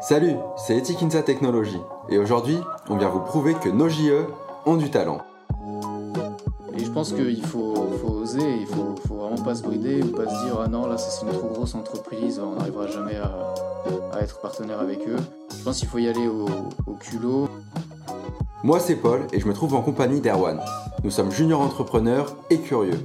[0.00, 4.26] Salut, c'est Etikinsa Technologies et aujourd'hui, on vient vous prouver que nos JE
[4.64, 5.18] ont du talent.
[6.76, 10.06] Et je pense qu'il faut, faut oser, il faut, faut vraiment pas se brider ou
[10.14, 13.32] pas se dire ah non là c'est une trop grosse entreprise, on n'arrivera jamais à,
[14.12, 15.16] à, être partenaire avec eux.
[15.58, 16.46] Je pense qu'il faut y aller au,
[16.86, 17.48] au culot.
[18.62, 20.60] Moi c'est Paul et je me trouve en compagnie d'Erwan.
[21.02, 23.00] Nous sommes juniors entrepreneurs et curieux.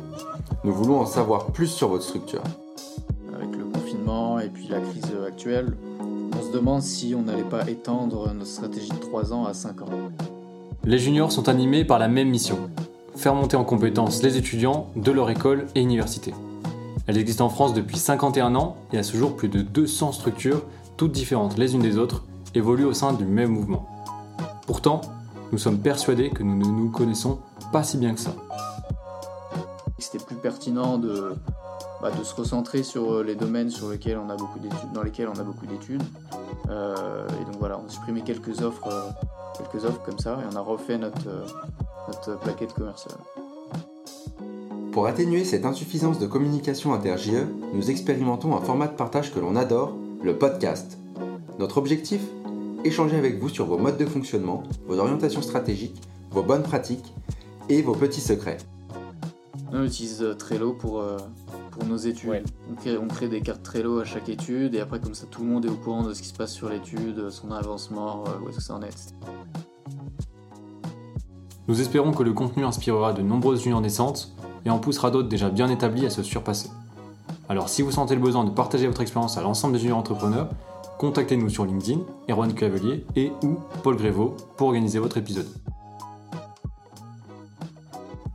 [0.63, 2.43] Nous voulons en savoir plus sur votre structure.
[3.35, 5.75] Avec le confinement et puis la crise actuelle,
[6.43, 9.85] se demande si on n'allait pas étendre notre stratégie de 3 ans à 5 ans.
[10.83, 12.57] Les juniors sont animés par la même mission
[13.15, 16.33] faire monter en compétences les étudiants de leur école et université.
[17.07, 20.63] Elle existe en France depuis 51 ans et à ce jour plus de 200 structures,
[20.97, 22.23] toutes différentes les unes des autres,
[22.55, 23.87] évoluent au sein du même mouvement.
[24.65, 25.01] Pourtant,
[25.51, 27.39] nous sommes persuadés que nous ne nous connaissons
[27.71, 28.35] pas si bien que ça.
[29.99, 31.35] C'était plus pertinent de,
[32.03, 35.29] bah, de se recentrer sur les domaines sur lesquels on a beaucoup d'études, dans lesquels
[35.29, 36.03] on a beaucoup d'études.
[36.69, 39.09] Euh, et donc voilà, on a supprimé quelques offres, euh,
[39.57, 41.45] quelques offres comme ça et on a refait notre, euh,
[42.07, 43.15] notre plaquette commerciale.
[44.91, 49.55] Pour atténuer cette insuffisance de communication inter-JE, nous expérimentons un format de partage que l'on
[49.55, 50.97] adore, le podcast.
[51.57, 52.19] Notre objectif?
[52.83, 56.01] Échanger avec vous sur vos modes de fonctionnement, vos orientations stratégiques,
[56.31, 57.13] vos bonnes pratiques
[57.69, 58.57] et vos petits secrets.
[59.71, 61.01] On utilise Trello pour,
[61.73, 62.43] pour nos études.
[62.71, 65.41] On, crée, on, crée, des cartes Trello à chaque étude et après comme ça tout
[65.41, 68.49] le monde est au courant de ce qui se passe sur l'étude, son avancement, où
[68.49, 69.13] est-ce que ça en est.
[71.67, 74.35] Nous espérons que le contenu inspirera de nombreuses juniors naissantes
[74.65, 76.69] et en poussera d'autres déjà bien établis à se surpasser.
[77.49, 80.49] Alors si vous sentez le besoin de partager votre expérience à l'ensemble des juniors entrepreneurs,
[80.99, 85.47] contactez-nous sur LinkedIn, Erwan Cavelier et ou Paul Grévaux pour organiser votre épisode.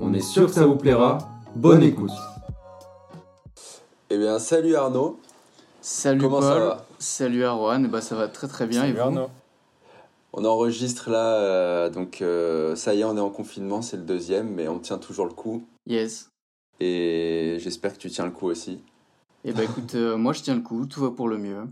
[0.01, 1.19] On est sûr que ça vous plaira.
[1.55, 2.13] Bonne écoute.
[4.11, 5.19] Eh bien, salut Arnaud.
[5.81, 6.49] Salut Comment Paul.
[6.49, 7.87] ça va Salut Erwan.
[7.89, 8.81] Bah, ça va très très bien.
[8.81, 9.29] Salut et vous Arnaud.
[10.33, 14.03] On enregistre là, euh, donc euh, ça y est, on est en confinement, c'est le
[14.03, 15.65] deuxième, mais on tient toujours le coup.
[15.87, 16.29] Yes.
[16.81, 18.81] Et j'espère que tu tiens le coup aussi.
[19.45, 21.63] Et bah écoute, euh, moi je tiens le coup, tout va pour le mieux.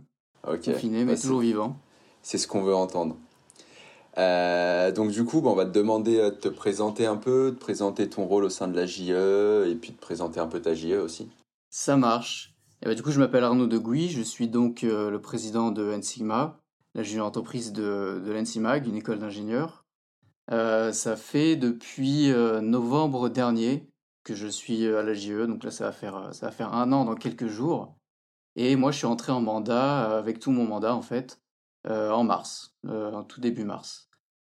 [0.49, 0.65] Ok.
[0.72, 1.77] Confiné, mais Bah, toujours vivant.
[2.22, 3.16] C'est ce qu'on veut entendre.
[4.16, 7.56] Euh, donc du coup, bah, on va te demander de te présenter un peu, de
[7.59, 10.75] présenter ton rôle au sein de la JE, et puis de présenter un peu ta
[10.75, 11.28] JE aussi.
[11.78, 12.54] Ça marche.
[12.81, 15.70] Et bah, du coup, je m'appelle Arnaud de Gouy, je suis donc euh, le président
[15.70, 16.59] de Ensigma,
[16.94, 19.84] la junior entreprise de, de une école d'ingénieurs.
[20.50, 23.91] Euh, ça fait depuis euh, novembre dernier
[24.25, 27.47] que je suis à la JE, donc là ça va, faire, un an dans quelques
[27.47, 27.98] jours.
[28.54, 31.42] Et moi je suis entré en mandat, avec tout mon mandat en fait,
[31.86, 34.09] en mars, en tout début mars.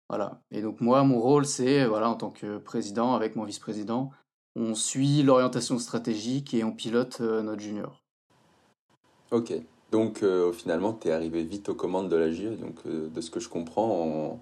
[0.08, 0.42] Voilà.
[0.52, 4.12] Et donc moi, mon rôle c'est, voilà, en tant que président, avec mon vice-président,
[4.56, 8.02] on suit l'orientation stratégique et on pilote euh, notre junior.
[9.30, 9.52] Ok.
[9.92, 13.20] Donc euh, finalement, tu es arrivé vite aux commandes de la JE, donc euh, de
[13.20, 14.40] ce que je comprends,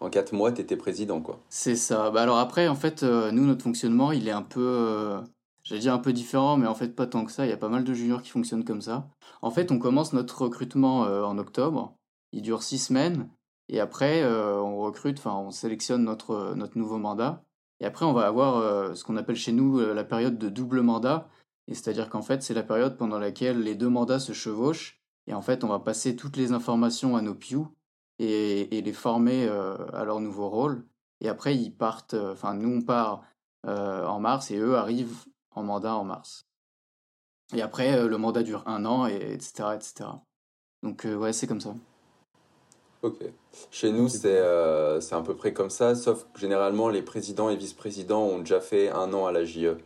[0.00, 1.38] en, en 4 mois, tu étais président, quoi.
[1.48, 2.10] C'est ça.
[2.10, 5.18] Bah alors après, en fait, euh, nous, notre fonctionnement, il est un peu,
[5.62, 7.46] j'allais dire un peu différent, mais en fait pas tant que ça.
[7.46, 9.08] Il y a pas mal de juniors qui fonctionnent comme ça.
[9.40, 11.94] En fait, on commence notre recrutement en octobre.
[12.32, 13.28] Il dure six semaines.
[13.68, 17.42] Et après, on recrute, enfin, on sélectionne notre, notre nouveau mandat.
[17.82, 20.48] Et après, on va avoir euh, ce qu'on appelle chez nous euh, la période de
[20.48, 21.28] double mandat.
[21.66, 25.02] Et c'est-à-dire qu'en fait, c'est la période pendant laquelle les deux mandats se chevauchent.
[25.26, 27.64] Et en fait, on va passer toutes les informations à nos PIU
[28.20, 30.86] et, les former euh, à leur nouveau rôle.
[31.20, 33.24] Et après, ils partent, enfin, nous, on part
[33.64, 36.48] en mars et eux arrivent en mandat en mars.
[37.54, 40.10] Et après, le mandat dure un an, et, etc., etc.
[40.82, 41.74] Donc, ouais, c'est comme ça.
[43.02, 43.16] Ok.
[43.70, 47.50] Chez nous, c'est euh, c'est à peu près comme ça, sauf que généralement, les présidents
[47.50, 49.76] et vice-présidents ont déjà fait un an à la JE.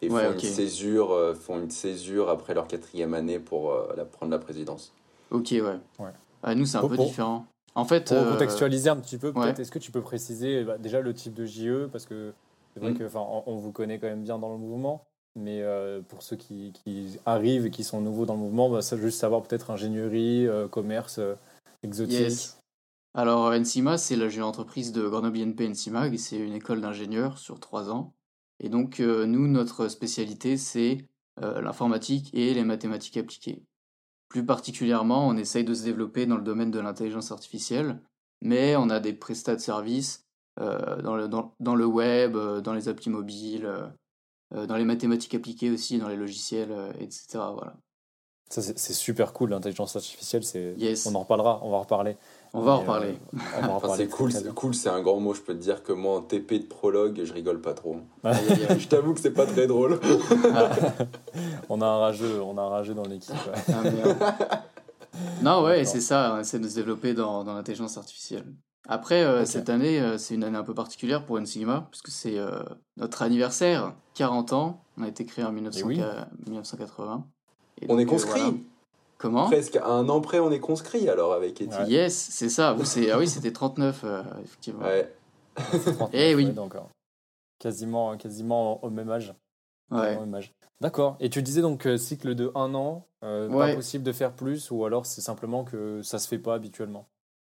[0.00, 3.92] Et Ouais, font, une césure, euh, font une césure après leur quatrième année pour euh,
[3.96, 4.92] la, prendre la présidence.
[5.30, 5.60] Ok, ouais.
[5.98, 6.10] Ouais.
[6.42, 7.46] Ah, nous, c'est un peu différent.
[7.74, 9.60] En fait, Pour euh, contextualiser un petit peu, peut-être, ouais.
[9.60, 12.32] est-ce que tu peux préciser bah, déjà le type de JE Parce que
[12.74, 12.98] c'est vrai Mm.
[12.98, 15.04] que enfin, on, on vous connaît quand même bien dans le mouvement,
[15.36, 18.82] mais euh, pour ceux qui, qui arrivent et qui sont nouveaux dans le mouvement, bah,
[18.82, 21.34] ça juste savoir peut-être ingénierie, euh, commerce, euh,
[21.82, 22.18] exotique.
[22.18, 22.58] Yes.
[23.14, 27.58] Alors, Ensima, c'est la entreprise de Grenoble INP Ensimag, et c'est une école d'ingénieurs sur
[27.58, 28.14] trois ans.
[28.60, 30.98] Et donc, euh, nous, notre spécialité, c'est
[31.42, 33.62] euh, l'informatique et les mathématiques appliquées.
[34.28, 38.00] Plus particulièrement, on essaye de se développer dans le domaine de l'intelligence artificielle,
[38.42, 40.26] mais on a des prestats de services
[40.60, 43.68] euh, dans, le, dans, le web, dans les applis mobiles,
[44.50, 47.38] dans les mathématiques appliquées aussi, dans les logiciels, etc.
[47.52, 47.76] Voilà.
[48.50, 50.42] Ça, c'est super cool, l'intelligence artificielle.
[50.42, 51.06] c'est Yes.
[51.06, 52.16] On en reparlera, on va en reparler.
[52.54, 53.08] On va en Mais, reparler.
[53.34, 54.52] euh, on va en reparler c'est cool, c'est bien.
[54.52, 55.34] cool, c'est un grand mot.
[55.34, 57.96] Je peux te dire que moi, en TP de prologue, je rigole pas trop.
[58.24, 58.36] Aïe,
[58.70, 58.80] aïe.
[58.80, 60.00] je t'avoue que c'est pas très drôle.
[60.54, 60.70] Ah,
[61.68, 63.34] On a un rageux, on a un rageux dans l'équipe.
[63.34, 63.74] ouais.
[64.50, 64.64] ah.
[65.42, 68.46] Non, ouais, c'est ça, on essaie de se développer dans, dans l'intelligence artificielle.
[68.88, 72.38] Après, euh, cette année, euh, c'est une année un peu particulière pour Ensigma, puisque c'est
[72.38, 72.62] euh,
[72.96, 74.80] notre anniversaire, 40 ans.
[74.96, 76.00] On a été créé en 1900 Eh oui.
[76.46, 77.26] 1980.
[77.82, 78.40] Et On donc, est euh, conscrit.
[78.40, 78.56] voilà.
[79.18, 81.74] Comment Presque à un an près, on est conscrit alors avec Etty.
[81.74, 81.88] Ouais.
[81.88, 82.72] Yes, c'est ça.
[82.74, 84.84] Vous, c'est- Ah oui, c'était 39, euh, effectivement.
[84.84, 85.12] Ouais.
[85.56, 86.46] 39, Eh oui.
[86.50, 86.80] donc, euh,
[87.58, 89.34] quasiment, quasiment au même âge.
[89.90, 90.00] Ouais.
[90.00, 90.54] Quasiment au même âge.
[90.80, 91.16] D'accord.
[91.18, 93.70] Et tu disais donc euh, cycle de un an, euh, Ouais.
[93.70, 97.08] pas possible de faire plus, ou alors c'est simplement que ça se fait pas habituellement?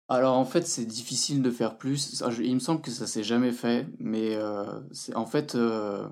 [0.09, 2.21] Alors en fait, c'est difficile de faire plus.
[2.41, 6.05] Il me semble que ça s'est jamais fait, mais euh, c'est en fait euh,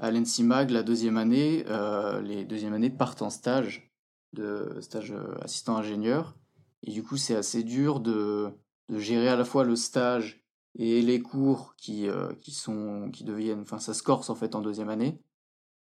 [0.00, 3.92] à l'ENSIMAG, la deuxième année, euh, les deuxièmes années partent en stage
[4.32, 6.34] de stage euh, assistant ingénieur,
[6.82, 8.50] et du coup c'est assez dur de,
[8.88, 10.42] de gérer à la fois le stage
[10.78, 14.54] et les cours qui euh, qui sont qui deviennent, enfin ça se corse en fait
[14.54, 15.20] en deuxième année,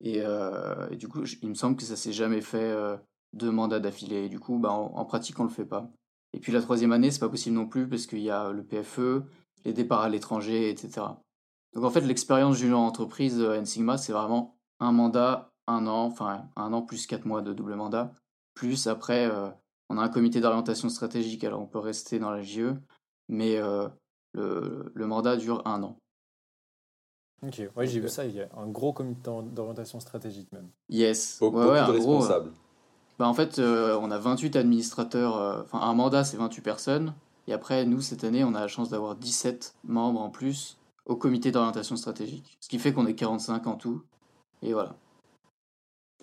[0.02, 2.76] et, et du coup il me semble que ça s'est jamais fait
[3.34, 4.26] deux mandats d'affilée.
[4.26, 5.92] Et du coup, bah, en, en pratique on le fait pas.
[6.34, 8.64] Et puis la troisième année, c'est pas possible non plus parce qu'il y a le
[8.64, 9.24] PFE,
[9.64, 11.06] les départs à l'étranger, etc.
[11.76, 16.46] Donc en fait, l'expérience junior entreprise à Ensigma, c'est vraiment un mandat, un an, enfin
[16.56, 18.14] un an plus quatre mois de double mandat.
[18.54, 19.50] Plus après, euh,
[19.90, 22.74] on a un comité d'orientation stratégique, alors on peut rester dans la JE,
[23.28, 23.88] mais euh,
[24.34, 25.98] le, le mandat dure un an.
[27.44, 30.70] Ok, ouais, j'ai vu ça, il y a un gros comité d'or- d'orientation stratégique même.
[30.90, 31.38] Yes.
[31.40, 32.52] Beaucoup, Ouais, ouais, beaucoup de en gros, euh, responsables.
[33.20, 37.14] Bah en fait, euh, on a 28 administrateurs, euh, enfin un mandat c'est 28 personnes,
[37.48, 41.16] et après nous cette année on a la chance d'avoir 17 membres en plus au
[41.16, 44.04] comité d'orientation stratégique, ce qui fait qu'on est 45 en tout,
[44.62, 44.96] et voilà.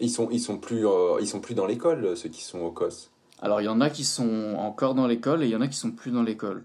[0.01, 2.71] Ils sont, ils sont plus, euh, ils sont plus dans l'école, ceux qui sont au
[2.71, 3.11] COS.
[3.41, 5.69] Alors il y en a qui sont encore dans l'école et il y en a
[5.69, 6.65] qui sont plus dans l'école.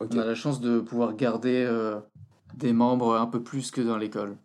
[0.00, 1.98] On a la chance de pouvoir garder euh,
[2.54, 4.36] des membres un peu plus que dans l'école.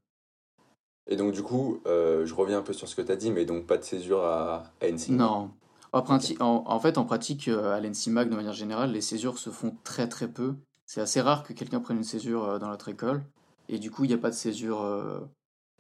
[1.07, 3.29] Et donc du coup, euh, je reviens un peu sur ce que tu as dit,
[3.31, 4.87] mais donc pas de césure à, à.
[5.09, 5.51] Non.
[5.91, 9.49] En, prati- en, en fait, en pratique, à l'ENSIMAG, de manière générale, les césures se
[9.51, 10.55] font très très peu.
[10.85, 13.23] C'est assez rare que quelqu'un prenne une césure euh, dans notre école.
[13.69, 15.19] Et du coup, il n'y a pas de césure euh,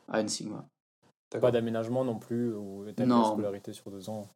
[0.07, 0.65] à Ensigma.
[1.31, 1.47] D'accord.
[1.47, 3.21] Pas d'aménagement non plus, ou Non.
[3.23, 4.27] la scolarité sur deux ans.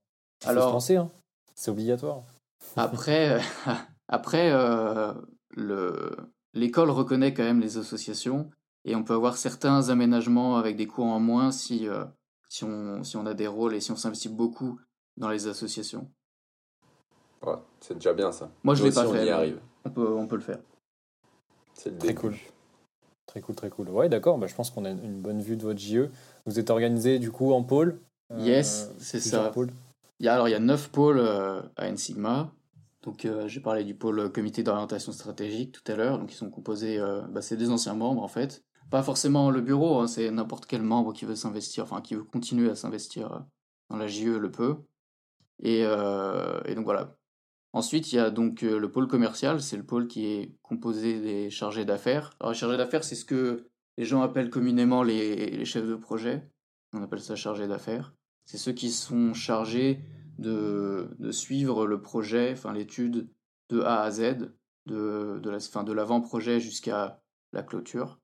[0.43, 1.11] Il Alors- faut se lancer, hein.
[1.55, 2.23] c'est obligatoire.
[2.75, 3.39] Après, euh,
[4.09, 5.13] après euh,
[5.51, 6.15] le,
[6.53, 8.49] l'école reconnaît quand même les associations
[8.83, 12.03] et on peut avoir certains aménagements avec des cours en moins si, euh,
[12.49, 14.79] si, on, si on a des rôles et si on s'investit beaucoup
[15.17, 16.09] dans les associations.
[17.43, 18.49] Ouais, c'est déjà bien ça.
[18.63, 19.09] Moi, je Nous l'ai pas fait.
[19.09, 19.59] On y mais arrive.
[19.87, 20.59] On peut, on peut le faire.
[21.73, 22.35] C'est Très cool.
[23.25, 23.89] Très cool, très cool.
[23.89, 26.09] Ouais, d'accord, bah, je pense qu'on a une bonne vue de votre JE.
[26.45, 27.99] Vous êtes organisé du coup en pôle
[28.31, 29.49] euh, Yes, c'est ça.
[29.49, 29.69] pôles
[30.19, 32.51] Il y a, alors, il y a neuf pôles euh, à Ensigma.
[33.03, 36.19] Donc, euh, j'ai parlé du pôle comité d'orientation stratégique tout à l'heure.
[36.19, 38.63] Donc, ils sont composés, euh, bah, c'est des anciens membres en fait.
[38.89, 42.23] Pas forcément le bureau, hein, c'est n'importe quel membre qui veut s'investir, enfin qui veut
[42.23, 43.45] continuer à s'investir
[43.89, 44.77] dans la JE le peut.
[45.61, 47.15] Et, euh, et donc voilà.
[47.77, 51.21] Ensuite, il y a donc euh, le pôle commercial, c'est le pôle qui est composé
[51.21, 52.31] des chargés d'affaires.
[52.39, 56.49] Alors, les chargés d'affaires, c'est ce que les gens appellent communément les, chefs de projet.
[56.93, 58.15] On appelle ça chargés d'affaires.
[58.45, 60.01] C'est ceux qui sont chargés
[60.39, 63.29] de, suivre le projet, enfin l'étude
[63.69, 64.49] de A à Z,
[64.87, 67.21] de, de la- de l'avant-projet jusqu'à
[67.53, 68.19] la clôture.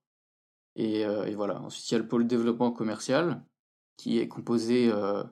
[0.80, 1.62] Euh, et voilà.
[1.62, 3.46] Ensuite, il y a le pôle développement commercial,
[3.98, 5.24] qui est composé euh,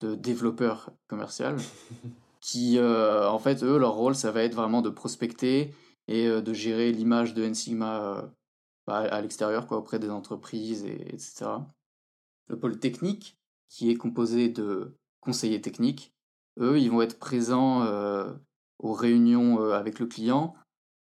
[0.00, 1.56] de développeurs commerciaux,
[2.46, 5.74] qui, euh, en fait, eux, leur rôle, ça va être vraiment de prospecter
[6.06, 8.22] et euh, de gérer l'image de Ensigma euh,
[8.86, 11.46] à l'extérieur, quoi, auprès des entreprises, et, etc.
[12.46, 13.36] Le pôle technique,
[13.68, 16.14] qui est composé de conseillers techniques,
[16.60, 18.32] eux, ils vont être présents euh,
[18.78, 20.54] aux réunions euh, avec le client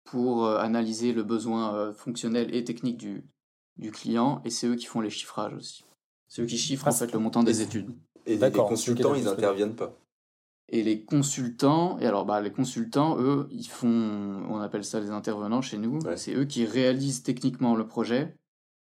[0.05, 3.25] pour euh, analyser le besoin euh, fonctionnel et technique du,
[3.79, 5.85] du client, et c'est eux qui font les chiffrages aussi.
[6.29, 7.91] C'est eux qui chiffrent Ah, en fait le montant des études.
[8.27, 9.93] Et les, consultants, ils est le plus interviennent pas.
[10.69, 13.89] Et les consultants, et alors bah, les consultants, eux, ils font,
[14.49, 16.17] on appelle ça les intervenants chez nous, Ouais.
[16.17, 18.35] c'est eux qui réalisent techniquement le projet,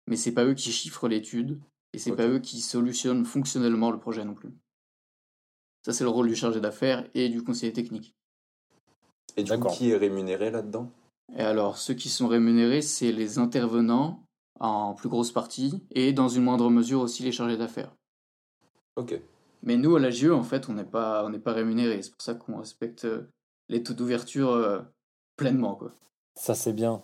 [0.07, 1.59] mais c'est pas eux qui chiffrent l'étude,
[1.93, 2.17] et c'est Ok.
[2.17, 4.53] pas eux qui solutionnent fonctionnellement le projet non plus.
[5.85, 8.15] Ça, c'est le rôle du chargé d'affaires et du conseiller technique.
[9.35, 10.89] Et du coup, qui est rémunéré là-dedans?
[11.35, 14.23] Et alors, ceux qui sont rémunérés, c'est les intervenants
[14.59, 17.95] en plus grosse partie, et dans une moindre mesure aussi les chargés d'affaires.
[18.95, 19.19] Ok.
[19.63, 22.01] Mais nous, à la GE, en fait, on n'est pas, on pas rémunérés.
[22.01, 23.29] C'est pour ça qu'on respecte euh,
[23.69, 24.79] les taux d'ouverture euh,
[25.37, 25.91] pleinement, quoi.
[26.35, 27.01] Ça, c'est bien.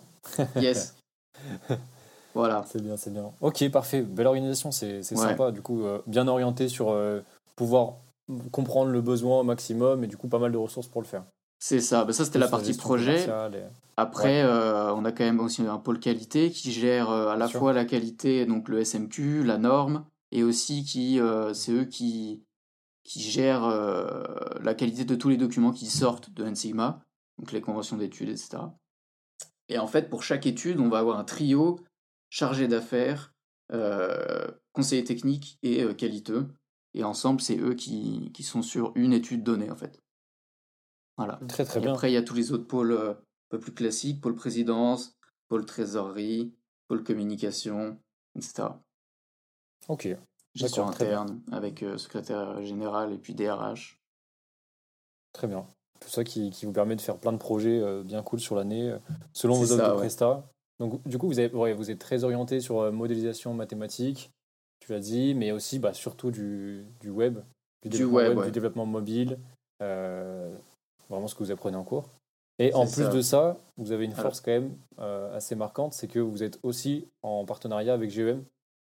[0.56, 0.96] Yes.
[2.34, 2.64] voilà.
[2.68, 3.30] C'est bien, c'est bien.
[3.40, 4.02] Ok, parfait.
[4.02, 5.02] Belle organisation, c'est Ouais.
[5.16, 5.50] sympa.
[5.52, 7.20] Du coup, euh, bien orienté sur euh,
[7.56, 7.94] pouvoir
[8.52, 11.24] comprendre le besoin au maximum et du coup, pas mal de ressources pour le faire.
[11.60, 12.04] C'est ça.
[12.04, 13.24] Bah, ça, c'était la partie projet.
[13.24, 13.62] et-
[13.96, 17.58] Après, euh, on a quand même aussi un pôle qualité qui gère à la sûr.
[17.60, 21.20] fois la qualité, donc le SMQ, la norme, et aussi qui,
[21.54, 22.42] c'est eux qui,
[23.08, 24.22] qui gère euh,
[24.60, 27.02] la qualité de tous les documents qui sortent de Nsigma,
[27.38, 28.58] donc les conventions d'études, etc.
[29.70, 31.80] Et en fait, pour chaque étude, on va avoir un trio
[32.28, 33.34] chargé d'affaires,
[33.72, 36.48] euh, conseiller technique et euh, qualiteux.
[36.92, 40.02] Et ensemble, c'est eux qui, qui, sont sur une étude donnée, en fait.
[41.16, 41.40] Voilà.
[41.48, 41.94] Très, très et bien.
[41.94, 43.16] Après, il y a tous les autres pôles un
[43.48, 45.16] peu plus classiques, pôle présidence,
[45.48, 46.52] pôle trésorerie,
[46.88, 47.98] pôle communication,
[48.36, 48.68] etc.
[49.88, 50.08] Ok.
[50.54, 53.98] Gestion interne, avec euh, secrétaire général et puis DRH.
[55.32, 55.66] Très bien.
[56.00, 58.56] Tout ça qui, qui vous permet de faire plein de projets euh, bien cool sur
[58.56, 58.98] l'année, euh,
[59.32, 59.96] selon vos offres de ouais.
[59.96, 60.48] prestat.
[60.78, 64.30] Donc, du coup, vous, avez, ouais, vous êtes très orienté sur euh, modélisation mathématique,
[64.80, 67.38] tu l'as dit, mais aussi bah, surtout du, du web,
[67.82, 68.44] du, Du développement web, ouais.
[68.46, 69.38] du développement mobile,
[69.82, 70.54] euh,
[71.08, 72.08] vraiment ce que vous apprenez en cours.
[72.60, 73.08] Et en plus ça.
[73.08, 74.24] de ça, vous avez une Alors.
[74.24, 78.44] force quand même euh, assez marquante, c'est que vous êtes aussi en partenariat avec GEM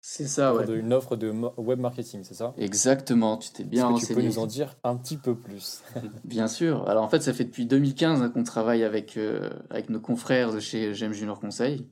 [0.09, 0.65] C'est ça, ouais.
[0.79, 2.53] une offre de web marketing, c'est ça?
[2.57, 4.35] Exactement, tu t'es bien Est-ce que tu peux renseigné.
[4.35, 5.83] nous en dire un petit peu plus?
[6.23, 6.87] Bien sûr.
[6.87, 10.53] Alors en fait, ça fait depuis 2015 hein, qu'on travaille avec, euh, avec nos confrères
[10.53, 11.89] de chez GEM Junior Conseil.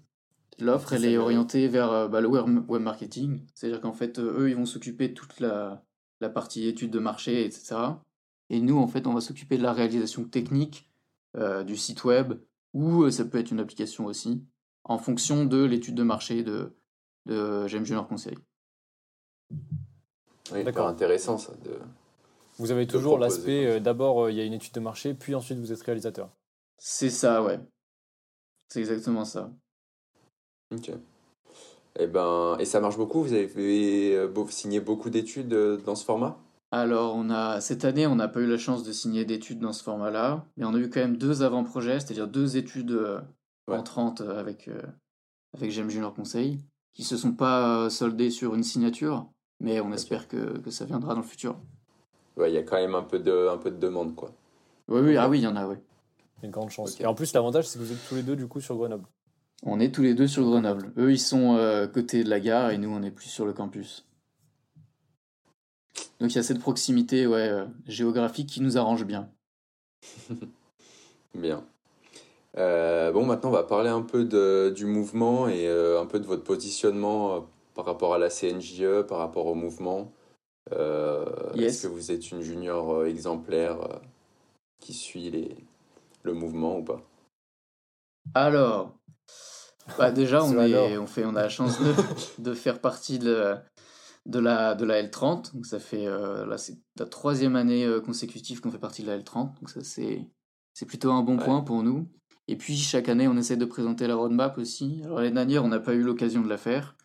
[0.59, 3.41] L'offre, elle est orientée vers euh, bah, le web, marketing.
[3.53, 5.83] C'est-à-dire qu'en fait, euh, eux, ils vont s'occuper de toute la,
[6.21, 7.75] la partie études de marché, etc.
[8.49, 10.89] Et nous, en fait, on va s'occuper de la réalisation technique
[11.35, 12.35] euh, du site web,
[12.73, 14.41] ou ça peut être une application aussi,
[14.85, 16.77] en fonction de l'étude de marché de,
[17.25, 18.37] de GEM Junior Conseil.
[20.51, 20.87] Oui, D'accord.
[20.87, 21.53] intéressant ça.
[21.63, 21.79] De...
[22.57, 25.35] Vous avez toujours l'aspect, euh, d'abord euh, il y a une étude de marché, puis
[25.35, 26.29] ensuite vous êtes réalisateur.
[26.77, 27.59] C'est ça, ouais.
[28.69, 29.51] C'est exactement ça.
[30.73, 30.91] Ok.
[31.97, 33.23] Et ben, et ça marche beaucoup?
[33.23, 36.37] Vous avez euh, signé beaucoup d'études euh, dans ce format?
[36.71, 39.71] Alors, on a, cette année, on n'a pas eu la chance de signer d'études dans
[39.71, 43.21] ce format-là, mais on a eu quand même deux avant-projets, c'est-à-dire deux études euh,
[43.67, 43.77] Ouais.
[43.77, 44.81] en 30 euh, avec, euh,
[45.53, 46.59] avec GEM Junior Conseil,
[46.95, 49.27] qui se sont pas euh, soldées sur une signature,
[49.59, 51.59] mais on espère que, que ça viendra dans le futur.
[52.37, 54.31] Ouais, il y a quand même un peu de, un peu de demande quoi.
[54.87, 55.75] Oui, oui, ah oui, il y en a, oui.
[56.41, 56.99] Une grande chance.
[56.99, 59.05] Et en plus, l'avantage, c'est que vous êtes tous les deux du coup sur Grenoble.
[59.63, 60.91] On est tous les deux sur Grenoble.
[60.97, 63.53] Eux, ils sont euh, côté de la gare et nous, on est plus sur le
[63.53, 64.05] campus.
[66.19, 69.29] Donc il y a cette proximité ouais, euh, géographique qui nous arrange bien.
[71.33, 71.65] Bien.
[72.57, 76.19] Euh, bon, maintenant, on va parler un peu de, du mouvement et euh, un peu
[76.19, 77.39] de votre positionnement euh,
[77.73, 80.11] par rapport à la CNJE, par rapport au mouvement.
[80.71, 81.73] Euh, Yes.
[81.75, 83.77] Est-ce que vous êtes une junior exemplaire
[84.79, 85.55] qui suit les,
[86.23, 87.01] le mouvement ou pas?
[88.33, 88.97] Alors,
[89.97, 91.03] bah déjà, on, Ça est, alors.
[91.03, 91.93] on, fait, on a la chance de,
[92.41, 93.55] de faire partie de,
[94.25, 95.53] de, la, de la L30.
[95.53, 99.17] Donc, ça fait euh, là, c'est la troisième année consécutive qu'on fait partie de la
[99.19, 99.59] L30.
[99.59, 100.25] Donc, ça, c'est,
[100.73, 101.43] c'est plutôt un bon Ouais.
[101.45, 102.07] point pour nous.
[102.47, 105.01] Et puis, chaque année, on essaie de présenter la roadmap aussi.
[105.03, 106.95] Alors, l'année dernière, on n'a pas eu l'occasion de la faire.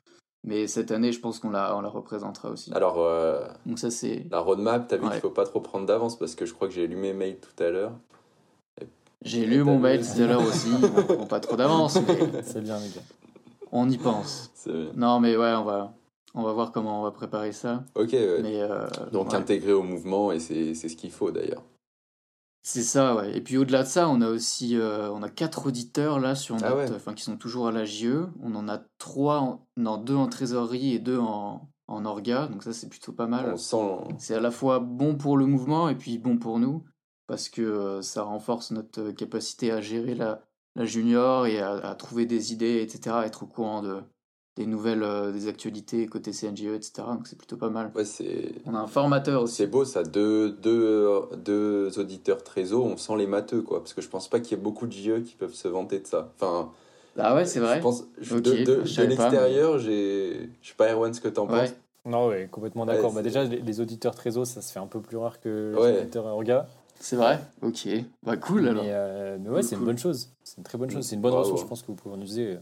[0.45, 2.73] Mais cette année, je pense qu'on la, on la représentera aussi.
[2.75, 4.27] Alors, euh, Donc, ça, c'est.
[4.31, 5.11] la roadmap, t'as vu Ouais.
[5.13, 7.39] qu'il faut pas trop prendre d'avance parce que je crois que j'ai lu mes mails
[7.41, 7.93] tout à l'heure.
[9.23, 10.69] J'ai lu mon mail tout à l'heure aussi.
[10.83, 13.03] On prend pas trop d'avance, mais C'est bien, les gars.
[13.71, 14.51] on y pense.
[14.55, 14.93] C'est bien.
[14.97, 15.93] Non, mais ouais, on va,
[16.35, 17.85] on va voir comment on va préparer ça.
[17.95, 18.39] Ok, ouais.
[18.43, 19.35] Mais, euh, donc ouais.
[19.37, 21.63] intégré au mouvement et c'est c'est ce qu'il faut d'ailleurs.
[22.63, 23.37] C'est ça, ouais.
[23.37, 26.57] Et puis au-delà de ça, on a aussi euh, on a quatre auditeurs là sur
[26.57, 26.93] Ah notre, ouais.
[26.95, 28.27] enfin qui sont toujours à la JE.
[28.43, 32.49] On en a trois, en- non deux en trésorerie et deux en, en orga.
[32.49, 33.59] Donc ça c'est plutôt pas mal.
[33.59, 33.77] Sent.
[34.19, 36.85] C'est à la fois bon pour le mouvement et puis bon pour nous
[37.27, 40.43] parce que euh, ça renforce notre euh, capacité à gérer la,
[40.75, 43.17] la junior et à, à trouver des idées, etc.
[43.21, 44.03] à être au courant de
[44.57, 46.93] des nouvelles, euh, des actualités côté CNGE, etc.
[47.15, 47.91] Donc c'est plutôt pas mal.
[47.95, 48.53] Ouais, c'est.
[48.67, 49.55] On a un formateur aussi.
[49.57, 54.03] C'est beau ça, deux, deux, deux auditeurs trésor, on sent les matheux quoi, parce que
[54.03, 56.33] je pense pas qu'il y ait beaucoup de JE qui peuvent se vanter de ça.
[56.37, 56.71] Enfin,
[57.17, 57.77] Ah ouais, c'est vrai.
[57.77, 61.21] Je pense, je- Ok, de, de- je de l'extérieur, j'ai, je sais pas Erwan ce
[61.21, 61.67] que t'en Ouais.
[61.67, 61.75] penses.
[62.07, 63.11] Non, ouais, complètement d'accord.
[63.11, 65.75] Ouais, bah, déjà, les, les auditeurs Trésor, ça se fait un peu plus rare que
[65.77, 66.67] les auditeurs Orga.
[66.99, 67.41] C'est vrai.
[67.63, 67.89] Ok.
[68.23, 68.85] Bah cool alors.
[68.85, 70.31] Mais, euh, mais ouais, Cool, c'est une bonne chose.
[70.45, 71.07] C'est une très bonne chose.
[71.07, 71.45] C'est une bonne Bravo.
[71.45, 72.59] ressource, je pense, que vous pouvez en user.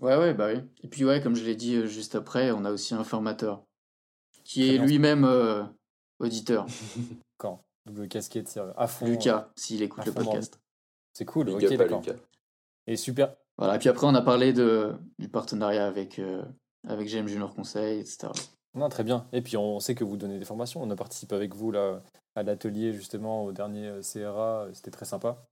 [0.00, 0.60] Ouais, ouais, bah oui.
[0.82, 3.62] Et puis, ouais, comme je l'ai dit euh, juste après, on a aussi un formateur
[4.44, 5.62] qui est lui-même euh,
[6.18, 6.66] auditeur.
[7.38, 7.62] Quand?
[7.86, 9.06] Double casquette, c'est à fond.
[9.06, 10.60] Lucas, s'il écoute le podcast.
[11.12, 12.00] C'est cool, Big ok, d'accord.
[12.00, 12.18] Lucas.
[12.86, 13.34] Et super.
[13.58, 13.76] Voilà.
[13.76, 16.42] Et puis après, on a parlé de, du partenariat avec, euh,
[16.86, 18.28] avec GM Junior Conseil, etc.
[18.74, 19.26] Non, très bien.
[19.32, 20.82] Et puis, on sait que vous donnez des formations.
[20.82, 22.02] On a participé avec vous là,
[22.34, 24.68] à l'atelier, justement, au dernier euh, CRA.
[24.72, 25.46] C'était très sympa.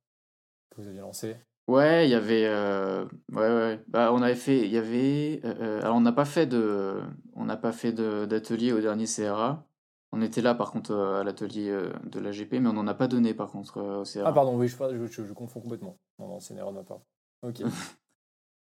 [0.71, 1.37] Que vous aviez lancé.
[1.69, 2.47] Ouais, il y avait.
[2.47, 3.85] euh, ouais, ouais.
[3.89, 4.59] Bah, on avait fait.
[4.65, 5.41] Il y avait.
[5.45, 7.01] euh, euh, alors, on n'a pas fait de.
[7.35, 9.65] On n'a pas fait de- d'atelier au dernier CRA.
[10.13, 12.95] On était là, par contre, euh, à l'atelier euh, de l'AGP, mais on n'en a
[12.95, 14.29] pas donné, par contre, euh, au CRA.
[14.29, 15.99] Ah, pardon, oui, je, je, je- je confonds complètement.
[16.19, 17.01] Non, non, c'est une erreur de ma part.
[17.43, 17.61] Ok.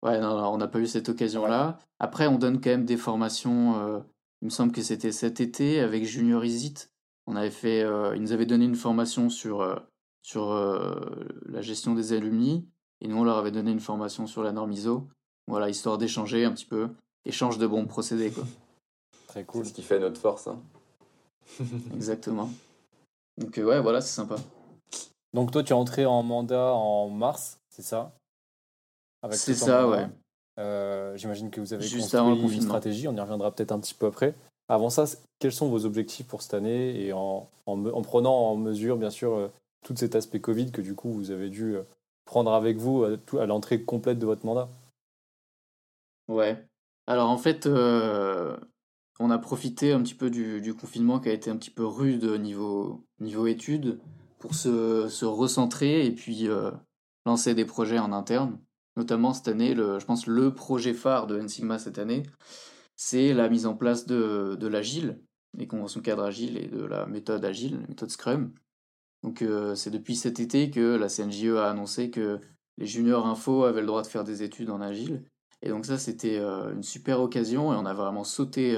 [0.00, 1.76] Ouais, non, non, on n'a pas eu cette occasion-là.
[1.98, 3.98] Après, on donne quand même des formations euh,
[4.42, 6.92] il me semble que c'était cet été avec Junior Isit.
[7.26, 7.80] On avait fait,
[8.14, 9.82] ils nous avaient donné une formation sur,
[10.22, 10.54] sur
[11.46, 12.68] la gestion des alumni
[13.00, 15.06] et nous on leur avait donné une formation sur la norme ISO.
[15.46, 16.88] Voilà, histoire d'échanger un petit peu,
[17.24, 18.44] échange de bons procédés quoi.
[19.28, 19.64] Très cool.
[19.64, 20.48] C'est ce qui fait notre force.
[20.48, 20.58] Hein.
[21.94, 22.50] Exactement.
[23.36, 24.36] Donc ouais, voilà, c'est sympa.
[25.34, 28.12] Donc toi, tu es entré en mandat en mars, c'est ça?
[29.32, 30.06] C'est ça, ouais.
[30.58, 33.94] Euh, j'imagine que vous avez Juste construit une stratégie, on y reviendra peut-être un petit
[33.94, 34.34] peu après.
[34.68, 35.04] Avant ça,
[35.38, 39.34] quels sont vos objectifs pour cette année et en, en, prenant en mesure, bien sûr,
[39.34, 39.48] euh,
[39.84, 41.82] tout cet aspect Covid que du coup vous avez dû euh,
[42.28, 44.68] prendre avec vous à, l'entrée complète de votre mandat
[46.28, 46.62] Ouais.
[47.06, 47.66] Alors en fait,
[49.18, 52.24] on a profité un petit peu du, confinement qui a été un petit peu rude
[52.24, 53.98] niveau, niveau études
[54.38, 56.70] pour se, se recentrer et puis euh,
[57.26, 58.60] lancer des projets en interne.
[58.96, 62.24] Notamment cette année, le, je pense le projet phare de Ensigma cette année,
[62.94, 65.20] c'est la mise en place de, de l'agile,
[65.54, 68.52] des conventions cadres agiles et de la méthode agile, la méthode Scrum.
[69.22, 72.40] Donc euh, c'est depuis cet été que la CNJE a annoncé que
[72.76, 75.24] les juniors info avaient le droit de faire des études en agile.
[75.62, 78.76] Et donc ça, c'était euh, une super occasion et on a vraiment sauté,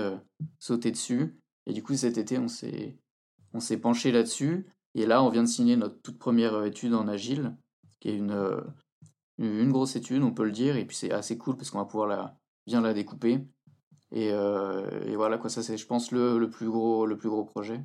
[0.59, 1.39] sauté dessus.
[1.67, 2.97] Et du coup, cet été, on s'est,
[3.53, 4.67] on s'est penché là-dessus.
[4.95, 7.57] Et là, on vient de signer notre toute première euh, étude en agile,
[8.01, 8.61] qui est une, euh,
[9.39, 11.85] une grosse étude, on peut le dire, et puis c'est assez cool parce qu'on va
[11.85, 13.47] pouvoir la, bien la découper.
[14.13, 17.29] Et, euh, et voilà, quoi, ça c'est, je pense, le, le, plus gros, le plus
[17.29, 17.85] gros projet.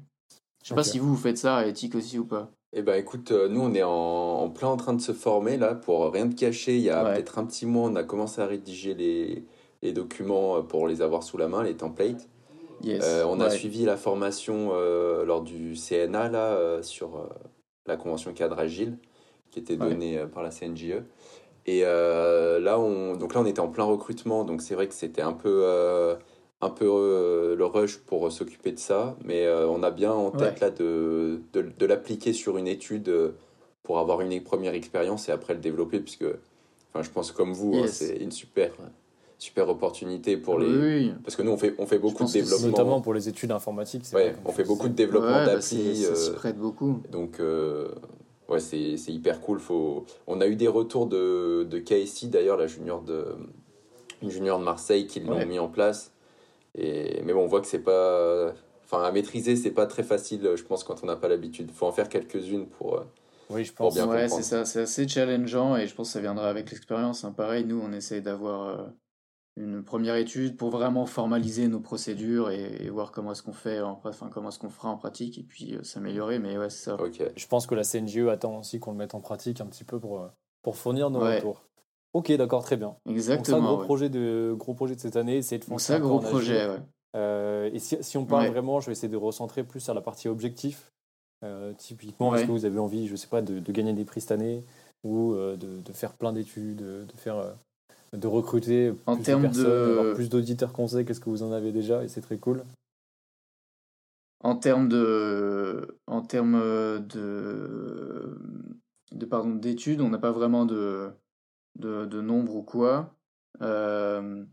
[0.65, 2.49] Je sais pas si vous, vous faites ça à éthique aussi ou pas.
[2.73, 6.11] Eh ben écoute, nous on est en, plein en train de se former là, pour
[6.11, 8.95] rien de cacher, il y a peut-être un petit mois, on a commencé à rédiger
[8.95, 9.45] les,
[9.81, 12.27] les documents pour les avoir sous la main, les templates.
[12.85, 17.29] Euh, on a suivi la formation euh, lors du CNA là, euh, sur
[17.85, 18.97] la convention cadre agile
[19.51, 21.03] qui était donnée par la CNJE.
[21.65, 25.21] Et là, on, donc là, on était en plein recrutement, donc c'est vrai que c'était
[25.21, 26.17] un peu,
[26.61, 26.85] un peu
[27.57, 31.61] le rush pour s'occuper de ça, mais on a bien en tête là de, de,
[31.77, 33.11] de l'appliquer sur une étude
[33.83, 36.25] pour avoir une première expérience et après le développer, puisque
[36.93, 38.71] enfin, je pense comme vous, hein, c'est une super
[39.37, 41.11] super opportunité pour les.
[41.23, 42.67] Parce que nous, on fait, on fait beaucoup de développement.
[42.67, 44.03] Notamment pour les études informatiques.
[44.13, 46.03] Ouais, on fait beaucoup de développement ouais, d'appli.
[46.03, 47.01] ça s'y euh, prête beaucoup.
[47.11, 47.89] Donc, euh,
[48.49, 49.59] ouais, c'est hyper cool.
[49.59, 50.05] Faut...
[50.27, 53.25] On a eu des retours de, de KSI, d'ailleurs, la junior de,
[54.21, 56.11] une junior de Marseille, qui l'ont mis en place.
[56.77, 57.21] Et...
[57.23, 58.53] Mais bon, on voit que c'est pas.
[58.83, 61.67] Enfin, à maîtriser, c'est pas très facile, je pense, quand on n'a pas l'habitude.
[61.69, 62.97] Il faut en faire quelques-unes pour.
[62.97, 63.03] Euh,
[63.49, 63.95] oui, je pense.
[63.97, 64.65] Ouais, c'est ça.
[64.65, 67.23] C'est assez challengeant et je pense que ça viendra avec l'expérience.
[67.23, 67.31] Hein.
[67.31, 68.89] Pareil, nous, on essaye d'avoir
[69.57, 74.01] une première étude pour vraiment formaliser nos procédures et, voir comment est-ce qu'on fait, en,
[74.03, 76.39] enfin comment est-ce qu'on fera en pratique et puis euh, s'améliorer.
[76.39, 76.97] Mais ouais, c'est ça.
[77.35, 79.99] Je pense que la CNGE attend aussi qu'on le mette en pratique un petit peu
[79.99, 80.27] pour, euh,
[80.61, 81.63] pour fournir nos retours.
[82.15, 82.95] Ok, d'accord, très bien.
[83.09, 83.57] Exactement.
[83.57, 85.91] Donc ça, gros, projet de, gros projet de cette année, c'est de foncer.
[85.91, 86.79] Ça, gros projet, ouais.
[87.17, 89.99] Euh, et si, si on parle vraiment, je vais essayer de recentrer plus sur la
[89.99, 90.93] partie objectif.
[91.77, 94.31] typiquement, est-ce que vous avez envie, je sais pas, de, de gagner des prix cette
[94.31, 94.63] année
[95.03, 97.53] ou de, de, faire plein d'études, de faire
[98.13, 102.01] de recruter en plus de personnes, plus d'auditeurs conseils qu'est-ce que vous en avez déjà
[102.01, 102.63] et c'est très cool.
[104.41, 106.61] En termes de, en termes
[107.07, 108.37] de,
[109.11, 111.11] de pardon d'études, on n'a pas vraiment de,
[111.75, 113.15] de, de, nombre ou quoi.
[113.61, 114.45] Euh,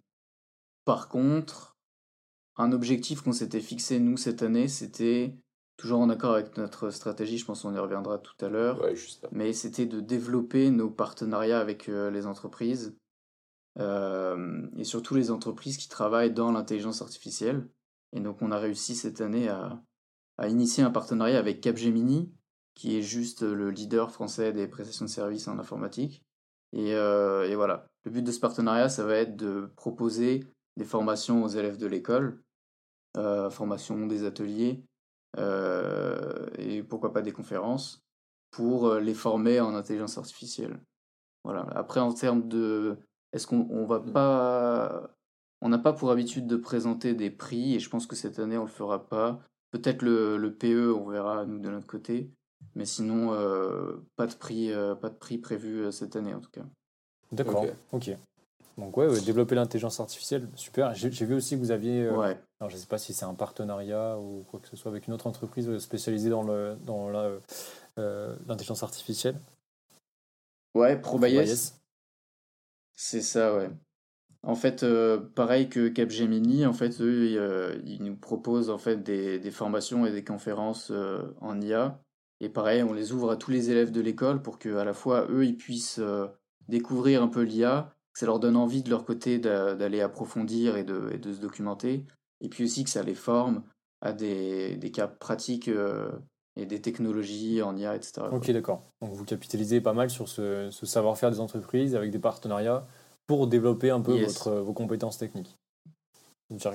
[0.84, 1.76] par contre,
[2.56, 5.34] un objectif qu'on s'était fixé nous cette année, c'était
[5.76, 7.38] toujours en accord avec notre stratégie.
[7.38, 8.84] Je pense qu'on y reviendra tout à l'heure.
[9.30, 12.96] mais c'était de développer nos partenariats avec euh, les entreprises
[13.78, 17.68] euh, et surtout les entreprises qui travaillent dans l'intelligence artificielle.
[18.12, 19.82] Et donc on a réussi cette année à,
[20.36, 22.32] à initier un partenariat avec Capgemini,
[22.74, 26.24] qui est juste le leader français des prestations de services en informatique.
[26.72, 30.44] Et, euh, et, voilà, le but de ce partenariat, ça va être de proposer
[30.76, 32.42] des formations aux élèves de l'école,
[33.16, 34.82] euh, formation des ateliers,
[35.38, 38.02] euh, et pourquoi pas des conférences,
[38.50, 40.80] pour les former en intelligence artificielle.
[41.44, 41.66] Voilà.
[41.74, 42.98] Après, en termes de
[43.32, 44.12] est-ce qu'on on va mmh.
[44.12, 45.10] pas.
[45.60, 48.58] On n'a pas pour habitude de présenter des prix et je pense que cette année
[48.58, 49.40] on le fera pas.
[49.70, 52.30] Peut-être le, le PE, on verra nous de notre côté.
[52.74, 56.40] Mais sinon, euh, pas, de prix, euh, pas de prix prévu euh, cette année en
[56.40, 56.64] tout cas.
[57.30, 58.10] D'accord, ok.
[58.78, 60.94] Donc ouais, développer l'intelligence artificielle, super.
[60.94, 62.38] J'ai vu aussi que vous aviez, ouais.
[62.58, 65.06] alors je ne sais pas si c'est un partenariat ou quoi que ce soit avec
[65.06, 67.10] une autre entreprise spécialisée dans le dans
[67.98, 69.36] l'intelligence artificielle.
[70.74, 71.74] Ouais, Probayes.
[72.94, 73.68] C'est ça, ouais.
[74.42, 79.02] En fait, euh, pareil que Capgemini, en fait, eux, euh, ils, nous proposent en fait
[79.02, 80.90] des, des formations et des conférences
[81.42, 82.02] en IA.
[82.42, 84.92] Et pareil, on les ouvre à tous les élèves de l'école pour que à la
[84.92, 86.00] fois eux, ils puissent
[86.68, 90.84] découvrir un peu l'IA, que ça leur donne envie de leur côté d'aller approfondir et
[90.84, 92.04] de, et de se documenter.
[92.40, 93.62] et puis aussi que ça les forme
[94.00, 95.70] à des, des cas pratiques
[96.56, 98.26] et des technologies en IA, etc.
[98.32, 98.82] Ok, d'accord.
[99.00, 102.86] Donc vous capitalisez pas mal sur ce, savoir-faire des entreprises avec des partenariats
[103.26, 105.56] pour développer un peu votre, vos compétences techniques.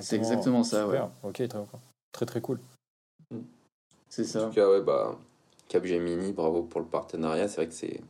[0.00, 1.00] C'est exactement ça, ouais.
[1.22, 1.66] Ok, très,
[2.12, 2.58] très très cool.
[4.08, 4.46] C'est ça.
[4.46, 5.18] En tout cas, ouais, bah,
[5.68, 7.48] Capgemini, bravo pour le partenariat.
[7.48, 8.00] C'est vrai que c'est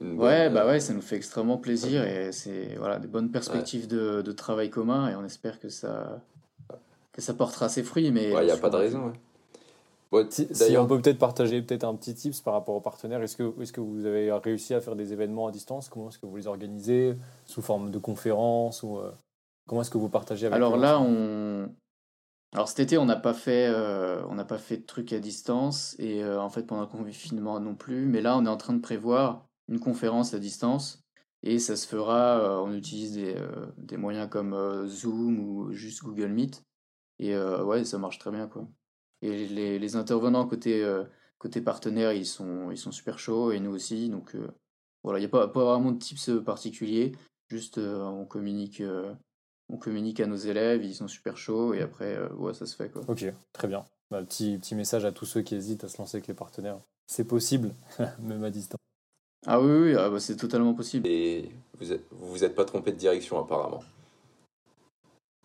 [0.00, 4.22] ouais, bah ouais, ça nous fait extrêmement plaisir et c'est voilà, des bonnes perspectives de,
[4.22, 6.20] de, travail commun et on espère que ça,
[7.12, 8.10] que ça portera ses fruits.
[8.10, 9.12] Mais il n'y a pas de raison.
[10.30, 13.62] si, on peut peut-être partager peut-être un petit tips par rapport aux partenaires, est-ce que,
[13.62, 15.88] est que vous avez réussi à faire des événements à distance?
[15.88, 17.14] Comment est-ce que vous les organisez?
[17.44, 19.10] Sous forme de conférences ou, euh,
[19.66, 21.68] Comment est-ce que vous partagez avec Alors là, on...
[22.54, 25.20] Alors cet été, on n'a pas fait, euh, on n'a pas fait de trucs à
[25.20, 28.04] distance et euh, en fait pendant le confinement non plus.
[28.06, 31.02] Mais là, on est en train de prévoir une conférence à distance
[31.42, 33.36] et ça se fera, euh, on utilise des,
[33.78, 36.62] des moyens comme Zoom ou juste Google Meet.
[37.18, 38.68] Et ouais, ça marche très bien quoi.
[39.22, 40.84] Et les, les intervenants côté,
[41.38, 44.10] côté partenaire, ils sont, ils sont super chauds et nous aussi.
[44.10, 44.36] Donc
[45.04, 47.12] voilà, il n'y a pas, pas vraiment de tips particuliers.
[47.48, 48.82] Juste on communique
[49.68, 52.90] on communique à nos élèves, ils sont super chauds et après, ouais, ça se fait.
[52.90, 53.02] Quoi.
[53.08, 53.84] Ok, très bien.
[54.10, 56.78] Bah, petit, petit message à tous ceux qui hésitent à se lancer avec les partenaires.
[57.06, 57.74] C'est possible,
[58.20, 58.78] même à distance.
[59.46, 61.08] Ah oui, oui ah bah c'est totalement possible.
[61.08, 63.82] Et vous êtes, vous, êtes pas trompé de direction apparemment.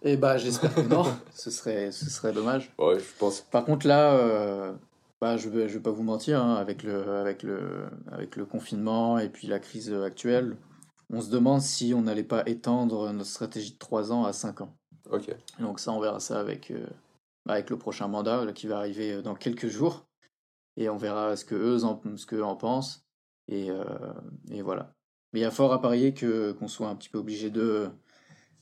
[0.03, 2.71] Eh bah j'espère que non, ce serait, ce serait dommage.
[2.77, 3.41] Ouais, je pense.
[3.41, 4.73] Par contre là, euh,
[5.19, 8.45] bah, je vais, je vais pas vous mentir, hein, avec, le, avec, le, avec le
[8.45, 10.55] confinement et puis la crise actuelle,
[11.11, 14.61] on se demande si on n'allait pas étendre notre stratégie de 3 ans à 5
[14.61, 14.75] ans.
[15.09, 15.35] Ok.
[15.59, 16.85] Donc ça, on verra ça avec, euh,
[17.47, 20.05] avec le prochain mandat là, qui va arriver euh, dans quelques jours.
[20.75, 23.03] Et on verra ce que eux en, ce que en pensent.
[23.47, 23.83] Et, euh,
[24.51, 24.93] et voilà.
[25.33, 27.61] Mais il y a fort à parier que qu'on soit un petit peu obligé de
[27.61, 27.89] euh,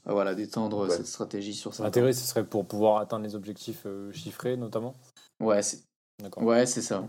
[0.06, 1.84] voilà d'étendre cette stratégie sur ça.
[1.84, 4.96] L'intérêt, ce serait pour pouvoir atteindre les objectifs euh, chiffrés, notamment?
[5.40, 5.84] Ouais, c'est.
[6.38, 7.06] Ouais, c'est ça.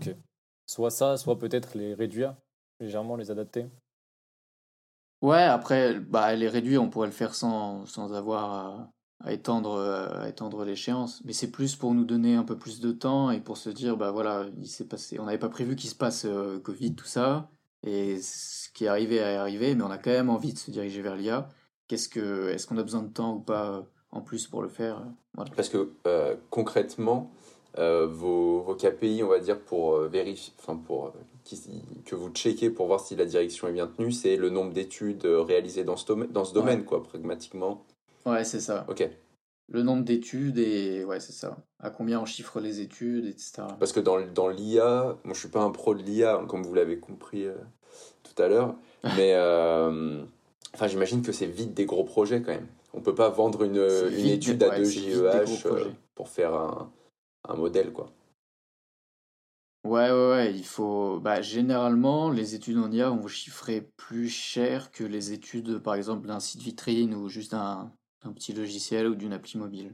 [0.65, 2.35] Soit ça, soit peut-être les réduire
[2.79, 3.65] légèrement, les adapter.
[5.21, 8.91] Ouais, après, bah, les réduire, on pourrait le faire sans, sans avoir
[9.23, 11.21] à, étendre, à étendre l'échéance.
[11.25, 13.97] Mais c'est plus pour nous donner un peu plus de temps et pour se dire,
[13.97, 16.27] bah voilà, il s'est passé, on n'avait pas prévu qu'il se passe
[16.63, 17.49] Covid, tout ça.
[17.83, 20.71] Et ce qui est arrivé est arrivé, mais on a quand même envie de se
[20.71, 21.49] diriger vers l'IA.
[21.87, 24.67] Qu'est-ce que, est-ce qu'on a besoin de temps ou pas euh, en plus pour le
[24.67, 25.03] faire?
[25.39, 27.31] Euh, Parce que euh, concrètement,
[27.75, 31.13] vos, vos, KPI, on va dire, pour vérifier, enfin pour
[32.05, 35.25] que vous checkez pour voir si la direction est bien tenue, c'est le nombre d'études
[35.25, 37.85] réalisées dans ce domaine, dans ce domaine quoi, pragmatiquement.
[38.25, 38.85] Ouais, c'est ça.
[38.89, 39.07] Ok.
[39.69, 41.57] Le nombre d'études et ouais, c'est ça.
[41.79, 43.63] À combien on chiffre les études, etc.
[43.79, 46.73] Parce que dans, dans l'IA, moi je suis pas un pro de l'IA, comme vous
[46.73, 47.47] l'avez compris
[48.23, 48.75] tout à l'heure.
[49.17, 50.23] Mais euh,
[50.73, 52.67] enfin, j'imagine que c'est vite des gros projets quand même.
[52.93, 56.91] On peut pas vendre une, une étude à 2 GEH euh, pour faire un,
[57.43, 58.13] un, modèle, quoi.
[59.83, 61.19] Ouais, ouais, ouais, il faut.
[61.19, 66.27] Bah, généralement, les études en IA vont chiffrer plus cher que les études, par exemple,
[66.27, 67.91] d'un site vitrine ou juste d'un
[68.35, 69.93] petit logiciel ou d'une appli mobile.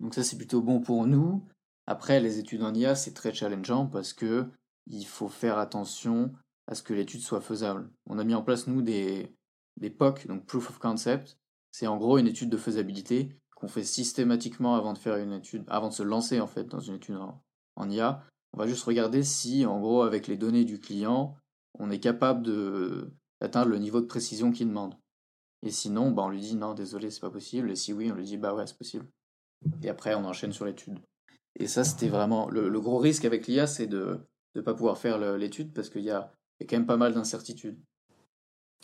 [0.00, 1.42] Donc, ça, c'est plutôt bon pour nous.
[1.86, 4.46] Après, les études en IA, c'est très challengeant parce que
[4.86, 6.32] il faut faire attention
[6.66, 7.90] à ce que l'étude soit faisable.
[8.08, 9.34] On a mis en place, nous, des,
[9.80, 11.38] des POC, donc Proof of Concept.
[11.70, 15.62] C'est en gros une étude de faisabilité qu'on fait systématiquement avant de faire une étude,
[15.68, 17.16] avant de se lancer en fait dans une étude
[17.76, 18.24] en, IA.
[18.52, 21.36] On va juste regarder si, en gros, avec les données du client,
[21.78, 22.44] on est capable
[23.40, 24.96] d'atteindre le niveau de précision qu'il demande.
[25.62, 27.70] Et sinon, bah, on lui dit non, désolé, c'est pas possible.
[27.70, 29.06] Et si oui, on lui dit bah ouais, c'est possible.
[29.84, 30.98] Et après, on enchaîne sur l'étude.
[31.54, 34.18] Et ça, c'était vraiment le, gros risque avec l'IA, c'est de
[34.56, 37.80] ne pas pouvoir faire l'étude parce qu'il y a quand même pas mal d'incertitudes.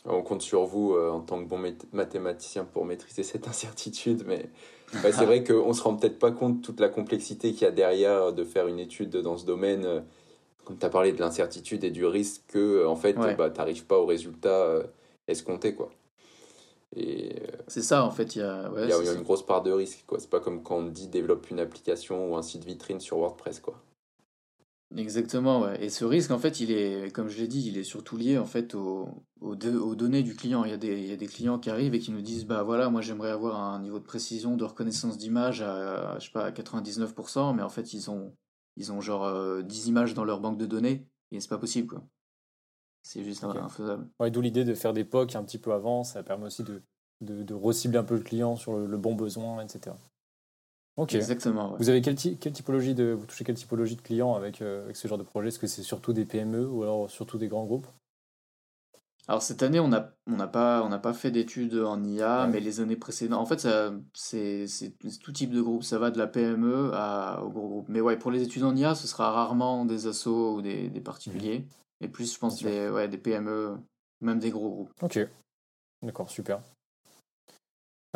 [0.04, 1.60] On compte sur vous euh, en tant que bon
[1.92, 4.48] mathématicien pour maîtriser cette incertitude, mais
[4.92, 7.66] c'est vrai qu'on ne se rend peut-être pas compte de toute la complexité qu'il y
[7.66, 9.84] a derrière de faire une étude dans ce domaine.
[9.84, 10.00] Euh,
[10.64, 13.56] comme tu as parlé de l'incertitude et du risque que, euh, en fait, bah, tu
[13.56, 14.82] n'arrives pas au résultat
[15.26, 15.74] escompté.
[15.74, 15.90] Quoi.
[16.94, 20.04] c'est ça, en fait, il y a, y a une grosse part de risque.
[20.10, 23.16] Ce n'est pas comme quand on dit développe une application ou un site vitrine sur
[23.16, 23.60] WordPress.
[23.60, 23.80] Quoi.
[24.96, 25.84] Exactement, ouais.
[25.84, 28.38] Et ce risque, en fait, il est, comme je l'ai dit, il est surtout lié
[28.38, 30.64] en fait aux, aux, données du client.
[30.64, 32.46] Il y, a des, il y a des clients qui arrivent et qui nous disent,
[32.46, 36.32] bah voilà, moi j'aimerais avoir un niveau de précision de reconnaissance d'image à, je sais
[36.32, 38.34] pas, à 99%, mais en fait ils ont,
[38.76, 41.88] ils ont genre 10 euh, images dans leur banque de données et c'est pas possible,
[41.88, 42.02] quoi.
[43.02, 44.08] C'est juste infaisable.
[44.18, 46.82] Ouais, d'où l'idée de faire des POC un petit peu avant, ça permet aussi de,
[47.20, 49.96] de, de recibler un peu le client sur le bon besoin, etc.
[51.10, 51.76] Exactement.
[51.78, 54.96] Vous avez quelle, quelle, typologie de, vous touchez quelle typologie de clients avec, euh, avec
[54.96, 55.48] ce genre de projet?
[55.48, 57.86] Est-ce que c'est surtout des PME ou alors surtout des grands groupes?
[59.28, 62.80] Alors cette année, on n'a on pas, on pas fait d'études en IA, mais les
[62.80, 63.68] années précédentes, en fait,
[64.14, 64.66] c'est
[65.20, 65.84] tout type de groupe.
[65.84, 67.88] Ça va de la PME à, au gros groupe.
[67.90, 71.00] Mais ouais, pour les études en IA, ce sera rarement des assos ou des, des
[71.02, 71.58] particuliers.
[71.58, 72.04] Mmh.
[72.04, 73.76] Et plus, je pense, des, ouais, des PME,
[74.22, 74.92] même des gros groupes.
[75.02, 75.18] Ok,
[76.02, 76.62] d'accord, super.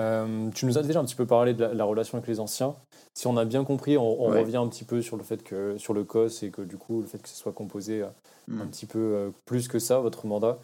[0.02, 2.74] Euh, tu nous as déjà un petit peu parlé de la, relation avec les anciens.
[3.14, 5.94] Si on a bien compris, on, revient un petit peu sur le fait que sur
[5.94, 8.08] le COS et que du coup le fait que ce soit composé euh,
[8.48, 8.60] mmh.
[8.60, 10.58] un petit peu euh, plus que ça votre mandat.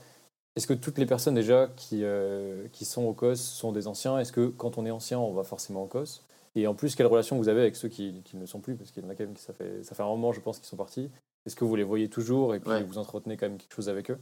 [0.56, 4.18] Est-ce que toutes les personnes déjà qui, euh, qui sont au COS sont des anciens?
[4.18, 6.24] Est-ce que quand on est ancien, on va forcément au COS?
[6.56, 8.74] Et en plus, quelle relation vous avez avec ceux qui, qui ne sont plus?
[8.74, 10.40] Parce qu'il y en a quand même qui, ça fait, ça fait un moment, je
[10.40, 11.10] pense, qu'ils sont partis.
[11.46, 14.10] Est-ce que vous les voyez toujours et que vous entretenez quand même quelque chose avec
[14.10, 14.18] eux?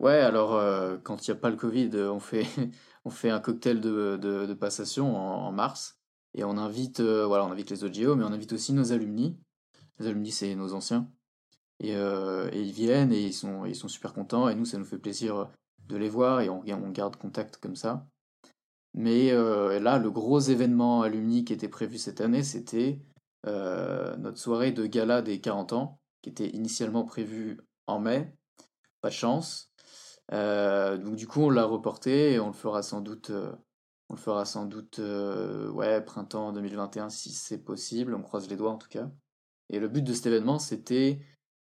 [0.00, 2.46] Ouais, alors euh, quand il n'y a pas le Covid, on fait,
[3.08, 5.98] on fait un cocktail de, passation en, mars
[6.34, 9.38] et on invite, euh, voilà, on invite les OGO, mais on invite aussi nos alumni.
[9.98, 11.10] Les alumni, c'est nos anciens.
[11.84, 14.48] Euh, et, ils viennent et ils sont, super contents.
[14.50, 15.48] Et nous, ça nous fait plaisir
[15.86, 18.06] de les voir et on, garde contact comme ça.
[18.92, 23.00] Mais euh, là, le gros événement alumni qui était prévu cette année, c'était
[23.46, 28.34] euh, notre soirée de gala des 40 ans, qui était initialement prévue en mai.
[29.00, 29.67] Pas de chance.
[30.30, 33.30] Donc du coup, on l'a reporté et on le fera sans doute,
[34.08, 35.00] on le fera sans doute,
[35.72, 38.14] ouais, printemps 2021 si c'est possible.
[38.14, 39.08] On croise les doigts en tout cas.
[39.70, 41.20] Et le but de cet événement, c'était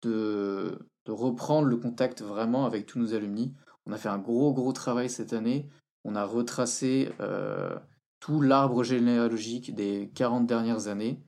[0.02, 3.54] de, reprendre le contact vraiment avec tous nos alumni.
[3.86, 5.68] On a fait un gros gros travail cette année.
[6.04, 7.76] On a retracé euh,
[8.20, 11.20] tout l'arbre généalogique des 40 dernières années.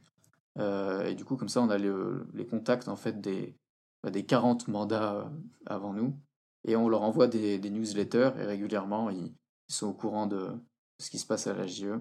[0.59, 3.57] Euh, et du coup, comme ça, on a les contacts en fait des,
[4.05, 5.25] bah, des 40 mandats euh,
[5.67, 6.17] avant nous.
[6.65, 9.35] Et on leur envoie des, newsletters et régulièrement, ils,
[9.69, 10.51] sont au courant de
[10.99, 11.99] ce qui se passe à la JE.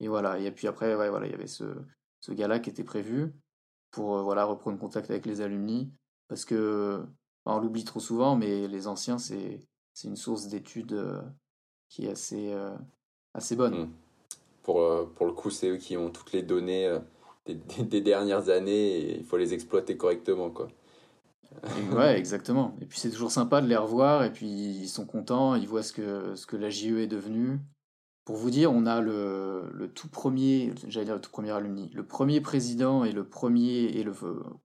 [0.00, 0.38] Et voilà.
[0.38, 1.64] Et puis après, voilà, il y avait ce,
[2.20, 3.32] ce gars-là qui était prévu
[3.90, 5.90] pour euh, voilà, reprendre contact avec les alumni.
[6.28, 7.02] Parce que,
[7.46, 9.60] on l'oublie trop souvent, mais les anciens, c'est
[10.04, 11.22] une source d'études euh,
[11.88, 12.76] qui est assez, euh,
[13.34, 13.84] assez bonne.
[13.84, 13.90] Mmh.
[14.62, 16.96] Pour, pour le coup, c'est eux qui ont toutes les données
[17.46, 20.50] des, des, dernières années et il faut les exploiter correctement.
[20.50, 20.68] Quoi.
[21.92, 22.76] Ouais, exactement.
[22.80, 25.82] Et puis c'est toujours sympa de les revoir et puis ils sont contents, ils voient
[25.82, 27.60] ce que, ce que la JE est devenue.
[28.24, 31.90] Pour vous dire, on a le, le tout premier, j'allais dire le tout premier alumni,
[31.92, 34.12] le premier président et le premier et le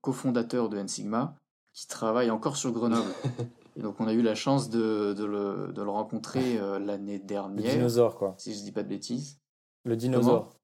[0.00, 1.34] cofondateur de N-Sigma
[1.72, 3.10] qui travaille encore sur Grenoble.
[3.76, 7.18] et donc on a eu la chance de, de, le, de le, rencontrer euh, l'année
[7.18, 7.66] dernière.
[7.66, 8.34] Le dinosaure, quoi.
[8.38, 9.38] Si je dis pas de bêtises.
[9.84, 10.56] Le dinosaure.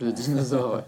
[0.00, 0.84] le dinosaure, ouais.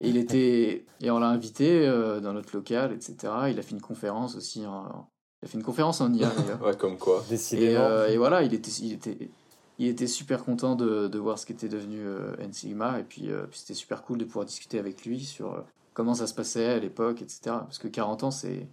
[0.00, 3.16] Et, il était, et on l'a invité euh, dans notre local, etc.
[3.50, 4.66] Il a fait une conférence aussi.
[4.66, 5.08] En,
[5.42, 6.62] il a fait une conférence en IA d'ailleurs.
[6.66, 7.24] ouais, comme quoi.
[7.30, 9.30] Et, euh, et, voilà, il était, il était,
[9.78, 13.46] il était super content de, de voir ce qu'était devenu euh, N-Sigma, et puis, euh,
[13.50, 15.60] puis c'était super cool de pouvoir discuter avec lui sur euh,
[15.94, 17.40] comment ça se passait à l'époque, etc.
[17.44, 18.66] Parce que 40 ans, c'est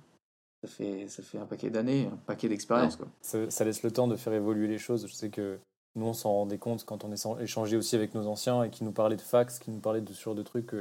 [0.64, 3.00] ça fait, ça fait un paquet d'années, un paquet d'expérience.
[3.22, 5.08] Ça, ça, laisse le temps de faire évoluer les choses.
[5.08, 5.58] Je sais que
[5.96, 8.92] nous, on s'en rendait compte quand on échangeait aussi avec nos anciens et qui nous
[8.92, 10.76] parlaient de fax, qui nous parlaient de, sur de trucs.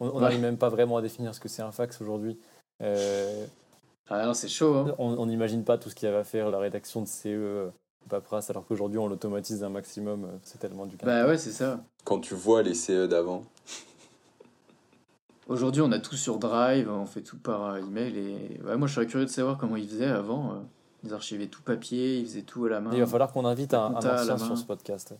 [0.00, 2.38] On n'arrive même pas vraiment à définir ce que c'est un fax aujourd'hui.
[2.80, 4.74] ah non, c'est chaud.
[4.74, 4.94] Hein.
[4.98, 7.70] On n'imagine pas tout ce qu'il y avait à faire, la rédaction de CE
[8.08, 11.80] paperasse, alors qu'aujourd'hui on l'automatise un maximum, euh, c'est tellement du Bah ouais, c'est ça.
[12.04, 13.42] Quand tu vois les CE d'avant.
[15.48, 18.18] Aujourd'hui, on a tout sur Drive, on fait tout par euh, email.
[18.18, 20.52] Et ouais, moi, je serais curieux de savoir comment ils faisaient avant.
[20.52, 20.56] Euh.
[21.04, 22.90] Ils archivaient tout papier, ils faisaient tout à la main.
[22.92, 25.14] il va falloir qu'on invite un, un ancien sur ce podcast.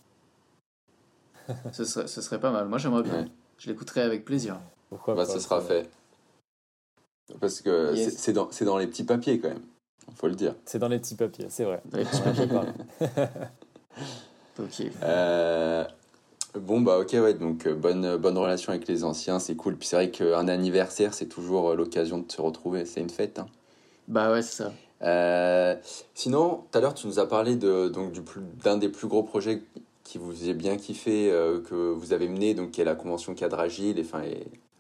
[1.72, 2.66] ce, serait, ce serait pas mal.
[2.66, 3.26] Moi, j'aimerais bien.
[3.58, 4.60] Je l'écouterai avec plaisir.
[4.90, 5.88] Pourquoi bah, Ce sera fait.
[7.40, 9.62] Parce que c'est dans, dans les petits papiers quand même
[10.14, 10.54] faut le dire.
[10.64, 11.82] C'est dans les petits papiers, c'est vrai.
[11.92, 12.22] les petits
[14.58, 14.92] ok.
[15.02, 15.84] Euh,
[16.54, 19.76] bon, bah ok, ouais, donc euh, bonne, bonne relation avec les anciens, c'est cool.
[19.76, 23.38] Puis c'est vrai qu'un anniversaire, c'est toujours euh, l'occasion de se retrouver, c'est une fête.
[23.38, 23.46] Hein.
[24.08, 25.80] Bah ouais, c'est ça.
[26.14, 28.22] sinon, tout à l'heure, tu nous as parlé de, donc, du
[28.62, 29.62] d'un des plus gros projets
[30.06, 31.30] qui vous faisait bien kiffé,
[31.68, 34.22] que vous avez mené, donc, qui est la convention cadre agile et, enfin,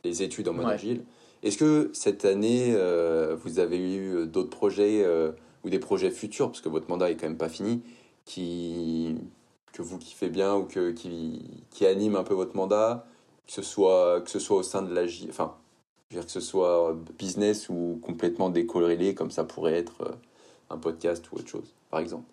[0.04, 1.02] les études en mode agile.
[1.42, 5.32] Est-ce que cette année, euh, vous avez eu euh, d'autres projets euh,
[5.64, 7.82] ou des projets futurs, parce que votre mandat est quand même pas fini,
[8.24, 9.16] qui,
[9.72, 13.06] que vous kiffez bien ou que, qui, qui animent un peu votre mandat,
[13.46, 15.54] que ce soit, que ce soit au sein de la enfin,
[16.10, 20.18] je veux dire que ce soit business ou complètement décorrélé, comme ça pourrait être
[20.70, 22.24] un podcast ou autre chose, par exemple?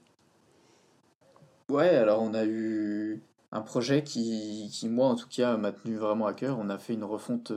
[1.74, 5.96] Ouais, alors on a eu un projet qui, qui moi en tout cas, m'a tenu
[5.96, 6.58] vraiment à cœur.
[6.60, 7.52] On a fait une refonte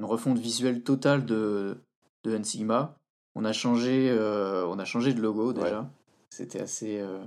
[0.00, 1.76] une refonte visuelle totale de,
[2.24, 2.96] de N-Sigma.
[3.34, 5.90] On a changé, euh, on a changé de logo déjà.
[6.30, 7.22] C'était assez, euh,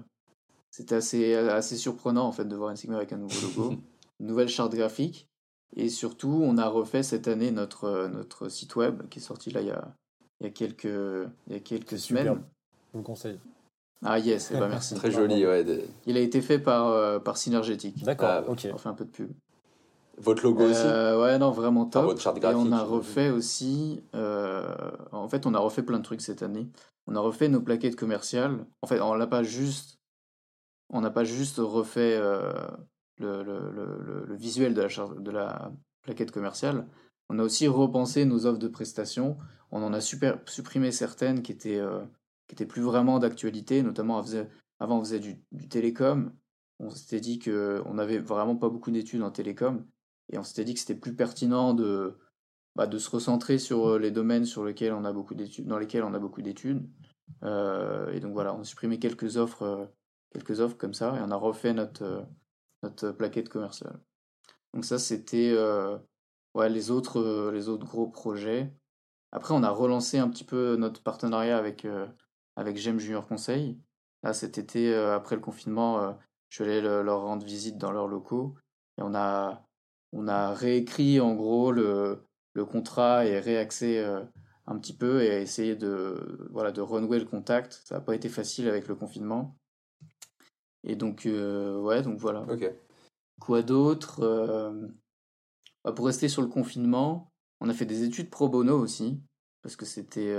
[0.72, 3.76] c'était assez, assez surprenant en fait de voir N-Sigma avec un nouveau logo,
[4.20, 5.28] une nouvelle charte graphique.
[5.76, 9.62] Et surtout, on a refait cette année notre, notre site web qui est sorti là
[9.62, 9.96] il y a,
[10.40, 12.42] il y a quelques, il y a quelques semaines.
[12.92, 13.40] Je vous conseille.
[14.06, 14.96] Ah yes, eh ben merci.
[14.96, 15.66] Très joli, ouais.
[16.06, 18.04] Il a été fait par, euh, par Synergétique.
[18.04, 18.68] D'accord, ah, ok.
[18.74, 19.32] On fait un peu de pub.
[20.18, 22.06] Votre logo aussi euh, Ouais, non, vraiment top.
[22.06, 22.60] votre charte graphique.
[22.60, 24.04] Et on a refait aussi.
[24.14, 26.68] Euh, en fait, on a refait plein de trucs cette année.
[27.08, 28.66] On a refait nos plaquettes commerciales.
[28.82, 30.00] En fait, on l'a pas juste.
[30.90, 34.88] On n'a pas juste refait le, le, le, le, visuel de la,
[35.20, 35.72] de la
[36.04, 36.86] plaquette commerciale.
[37.30, 39.38] On a aussi repensé nos offres de prestations.
[39.72, 41.82] On en a super, supprimé certaines qui étaient
[42.54, 44.24] qui était plus vraiment d'actualité, notamment
[44.80, 46.32] avant on faisait du, télécom.
[46.78, 49.88] On s'était dit qu'on n'avait vraiment pas beaucoup d'études en télécom
[50.32, 52.16] et on s'était dit que c'était plus pertinent de,
[52.76, 56.04] bah, de se recentrer sur euh, les domaines sur lesquels on a beaucoup dans lesquels
[56.04, 56.88] on a beaucoup d'études.
[57.44, 59.86] Euh, et donc voilà, on a supprimé quelques offres, euh,
[60.32, 62.28] quelques offres comme ça et on a refait notre,
[62.84, 64.00] notre plaquette commerciale.
[64.76, 65.56] Donc ça c'était
[66.56, 68.72] les, autres, les autres gros projets.
[69.32, 71.88] Après on a relancé un petit peu notre partenariat avec
[72.56, 73.78] avec J'aime Junior Conseil.
[74.24, 76.14] Là, cet été, euh, après le confinement, euh,
[76.50, 78.56] je suis allé leur rendre visite dans leurs locaux
[78.98, 79.66] et on a,
[80.12, 84.24] on a réécrit en gros le, le contrat et réaxé euh,
[84.68, 87.82] un petit peu et essayé de, voilà, de renouer le contact.
[87.86, 89.58] Ça n'a pas été facile avec le confinement.
[90.84, 92.42] Et donc, ouais, donc voilà.
[92.42, 92.72] Ok.
[93.40, 94.22] Quoi d'autre
[95.84, 99.22] bah, Pour rester sur le confinement, on a fait des études pro bono aussi,
[99.62, 100.36] parce que c'était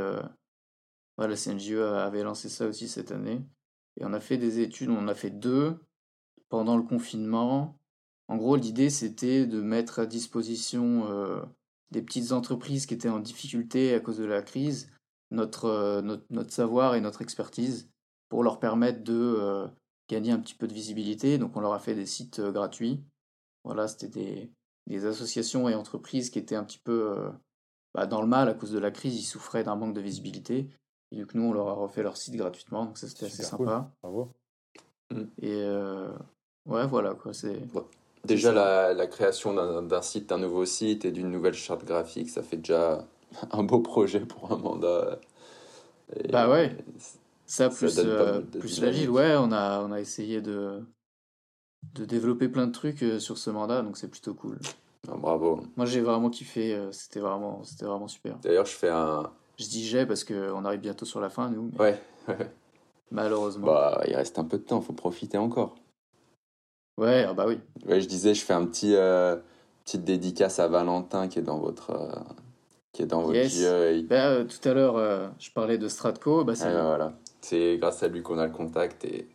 [1.17, 3.41] voilà, la CNJE avait lancé ça aussi cette année.
[3.97, 5.79] Et on a fait des études, on en a fait deux
[6.49, 7.79] pendant le confinement.
[8.29, 11.43] En gros, l'idée, c'était de mettre à disposition euh,
[11.91, 14.91] des petites entreprises qui étaient en difficulté à cause de la crise
[15.31, 17.91] notre, euh, notre, savoir et notre expertise
[18.29, 19.67] pour leur permettre de euh,
[20.09, 21.39] gagner un petit peu de visibilité.
[21.39, 23.05] Donc, on leur a fait des sites gratuits.
[23.65, 24.53] Voilà, c'était
[24.87, 27.17] des, associations et entreprises qui étaient un petit peu
[27.95, 29.19] bah, dans le mal à cause de la crise.
[29.19, 30.69] Ils souffraient d'un manque de visibilité.
[31.15, 33.91] Et donc nous, on leur a refait leur site gratuitement, donc ça c'était assez sympa.
[34.03, 34.33] Bravo.
[35.11, 35.23] Mm.
[35.43, 36.09] Et euh,
[36.67, 37.33] ouais, voilà quoi.
[37.33, 37.61] C'est
[38.25, 42.43] déjà la, la, création d'un site, d'un nouveau site et d'une nouvelle charte graphique, ça
[42.43, 43.07] fait déjà
[43.53, 45.21] un beau projet pour un mandat.
[46.31, 46.77] bah ouais.
[47.47, 50.83] Ça plus, euh, plus la ville, ouais, on a, on a essayé de,
[51.95, 54.59] de développer plein de trucs euh, sur ce mandat, donc c'est plutôt cool.
[55.07, 55.63] Ah, bravo.
[55.77, 58.39] Moi j'ai vraiment kiffé, c'était vraiment, vraiment super.
[58.39, 61.71] D'ailleurs, je fais un, je dis j'ai parce qu'on arrive bientôt sur la fin, nous.
[61.79, 62.01] Ouais.
[63.11, 63.67] Malheureusement.
[63.67, 65.75] Bah, il reste un peu de temps, faut profiter encore.
[66.97, 67.59] Ouais, ah bah oui.
[67.87, 69.37] Ouais, je disais, je fais un petit euh,
[69.85, 72.21] petite dédicace à Valentin qui est dans votre euh,
[72.93, 74.03] qui est dans votre e.
[74.03, 76.45] bah, euh, tout à l'heure, je parlais de Stratco.
[76.45, 77.13] Bah, c'est voilà.
[77.41, 79.29] C'est grâce à lui qu'on a le contact et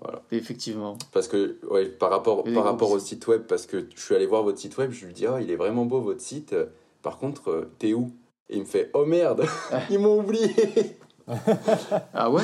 [0.00, 0.22] voilà.
[0.32, 0.98] Effectivement.
[1.12, 4.26] Parce que ouais, par rapport par rapport au site web, parce que je suis allé
[4.26, 6.54] voir votre site web, je lui dis oh, il est vraiment beau votre site.
[7.02, 8.10] Par contre, t'es où?
[8.48, 9.44] Et il me fait Oh merde,
[9.90, 10.50] ils m'ont oublié
[12.12, 12.42] Ah ouais?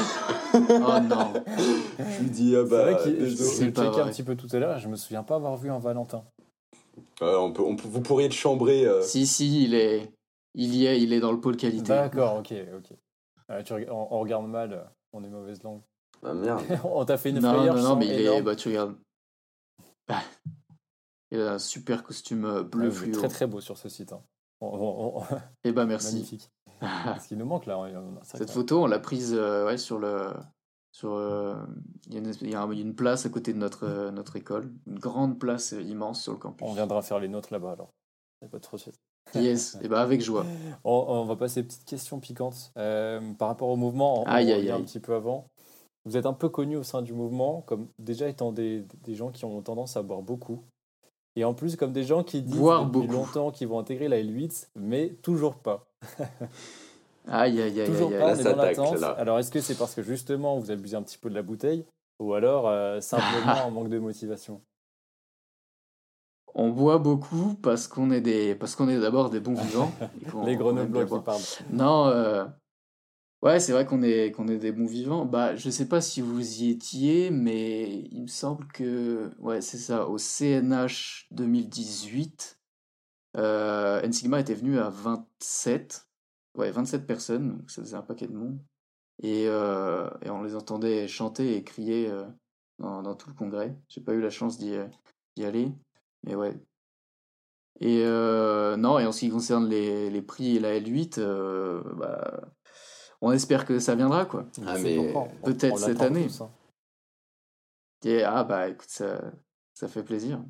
[0.55, 1.33] Oh non
[1.99, 2.99] Je lui dis Ah bah.
[2.99, 5.57] C'est vrai j'ai checké un petit peu tout à l'heure je me souviens pas avoir
[5.57, 6.25] vu un Valentin.
[7.21, 8.87] on peut, vous pourriez le chambrer.
[8.87, 9.03] Euh.
[9.03, 10.13] Si, si, il est.
[10.55, 11.89] Il y est, il est dans le pôle qualité.
[11.89, 12.97] D'accord, ok, ok.
[13.49, 15.83] Ah, tu, on, regarde mal, euh, on est mauvaise langue.
[16.23, 16.63] Ah merde.
[16.85, 18.43] on t'a fait une non, Non, non, mais il est.
[18.43, 18.97] Bah, tu regardes.
[21.31, 23.13] il a un super costume euh, bleu ah, fluo.
[23.13, 24.13] Très très beau sur ce site.
[24.13, 24.23] Hein.
[25.65, 26.15] Eh ben merci.
[26.15, 26.51] Magnifique.
[27.21, 27.79] Ce qui nous manque là.
[28.23, 30.33] Cette photo, on l'a prise euh, ouais, sur le.
[30.93, 31.55] Sur, euh,
[32.09, 32.15] il,
[32.51, 36.21] y a une, place à côté de notre, euh, notre école, une grande place immense
[36.21, 36.67] sur le campus.
[36.69, 37.93] On viendra faire les nôtres là-bas alors.
[38.51, 38.77] pas trop
[39.37, 40.45] Yes, et eh ben avec joie.
[40.83, 42.73] On, va passer aux petites questions piquantes.
[42.75, 45.47] par rapport au mouvement, on, aïe, aïe, un petit peu avant.
[46.05, 49.31] Vous êtes un peu connu au sein du mouvement, comme déjà étant des, des gens
[49.31, 50.65] qui ont tendance à boire beaucoup.
[51.37, 54.69] Et en plus, comme des gens qui disent depuis longtemps qu'ils vont intégrer la L8,
[54.77, 55.87] mais toujours pas.
[57.29, 59.03] aïe, aïe, aïe, toujours pas, mais dans l'attente.
[59.03, 61.85] Alors, est-ce que c'est parce que justement vous abusez un petit peu de la bouteille
[62.19, 64.61] ou alors euh, simplement un manque de motivation?
[66.53, 69.93] On boit beaucoup parce qu'on est des parce qu'on est d'abord des bons vivants.
[70.45, 71.41] Les grenoblois qui parlent.
[71.71, 72.45] Non, euh,
[73.43, 75.25] Ouais, c'est vrai qu'on est, qu'on est des bons vivants.
[75.25, 79.79] Bah, je sais pas si vous y étiez, mais il me semble que, ouais, c'est
[79.79, 82.61] ça, au CNH 2018,
[83.39, 86.07] euh, N-Sigma était venu à 27,
[86.57, 88.61] ouais, 27 personnes, donc ça faisait un paquet de monde.
[89.23, 92.25] Et, euh, et on les entendait chanter et crier euh,
[92.79, 93.77] dans, dans, tout le congrès.
[93.89, 94.75] J'ai pas eu la chance d'y,
[95.37, 95.73] d'y aller,
[96.25, 96.55] mais ouais.
[97.81, 101.21] Et euh, non, et en ce qui concerne les, les prix et la L8,
[101.97, 102.53] bah
[103.21, 104.47] on espère que ça viendra, quoi.
[104.67, 105.13] Ah, mais
[105.45, 106.29] peut-être cette année.
[106.41, 108.23] Hein.
[108.27, 109.21] ah bah écoute, ça,
[109.75, 110.43] ça fait plaisir.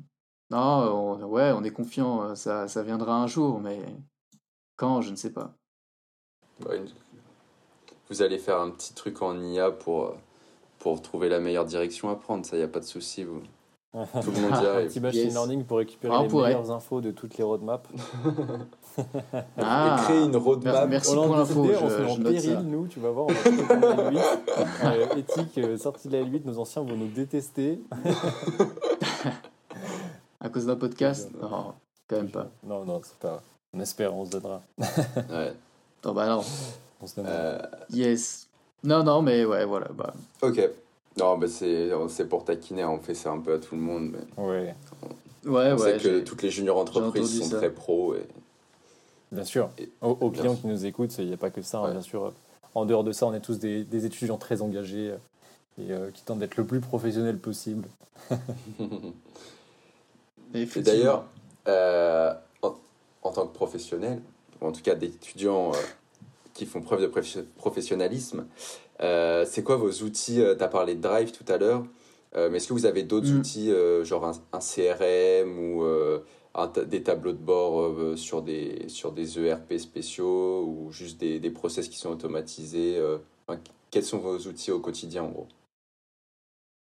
[0.49, 3.79] Non, on, ouais, on est confiant, euh, ça, ça viendra un jour, mais
[4.75, 5.53] quand, je ne sais pas.
[6.59, 6.67] Vous
[8.09, 10.17] vous allez faire un petit truc en IA pour,
[10.79, 12.45] pour trouver la meilleure direction à prendre.
[12.45, 13.23] Ça, il n'y a pas de souci.
[13.23, 13.41] Vous...
[13.91, 14.85] Tout le monde y arrive.
[14.85, 17.89] Un petit machine learning pour récupérer ah, les meilleures infos de toutes les roadmaps.
[19.57, 20.87] ah, et créer une roadmap.
[20.87, 21.65] Merci on pour l'info.
[21.65, 23.27] On se met en péril, nous, tu vas voir.
[23.27, 23.35] On va
[24.93, 27.81] euh, éthique, euh, sortie de la L8, nos anciens vont nous détester.
[30.39, 31.29] à cause d'un podcast?
[31.41, 31.73] Non,
[32.07, 32.47] quand même pas.
[32.63, 33.43] Non, non, c'est pas.
[33.73, 34.61] On espère, on se donnera.
[34.79, 35.53] ouais.
[36.05, 36.41] Non, bah non.
[37.01, 37.33] On se donnera.
[37.33, 37.61] Euh...
[37.89, 38.47] Yes.
[38.85, 39.89] Non, non, mais ouais, voilà.
[39.93, 40.13] Bah.
[40.41, 40.61] Ok.
[41.17, 44.11] Non, mais c'est pour taquiner, on fait ça un peu à tout le monde.
[44.13, 44.75] Mais ouais.
[45.45, 48.15] On, ouais, sait que toutes les juniors entreprises sont très pros.
[48.15, 48.25] Et...
[49.31, 49.69] Bien sûr.
[50.01, 52.33] aux, clients qui nous écoutent, il n'y a pas que ça, hein, bien sûr.
[52.75, 55.17] En dehors de ça, on est tous des, des étudiants très engagés euh,
[55.81, 57.87] et euh, qui tentent d'être le plus professionnel possible.
[60.53, 61.25] et d'ailleurs,
[61.67, 64.21] euh, en, tant que professionnel,
[64.61, 65.71] ou en tout cas d'étudiants
[66.53, 67.11] qui font preuve de
[67.55, 68.45] professionnalisme,
[68.99, 71.83] c'est quoi vos outils Tu as parlé de Drive tout à l'heure,
[72.35, 73.39] mais est-ce que vous avez d'autres mm.
[73.39, 73.73] outils,
[74.03, 75.83] genre un, un, CRM ou
[76.87, 81.49] des tableaux de bord euh, sur, des, sur des ERP spéciaux ou juste des, des
[81.49, 83.17] process qui sont automatisés euh,
[83.89, 85.47] Quels sont vos outils au quotidien en gros?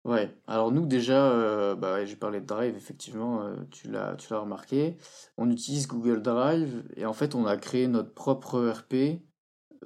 [0.04, 4.40] Ouais, alors nous déjà, euh, bah j'ai parlé de Drive, effectivement, tu l'as tu l'as
[4.40, 4.96] remarqué.
[5.36, 9.22] On utilise Google Drive et en fait on a créé notre propre ERP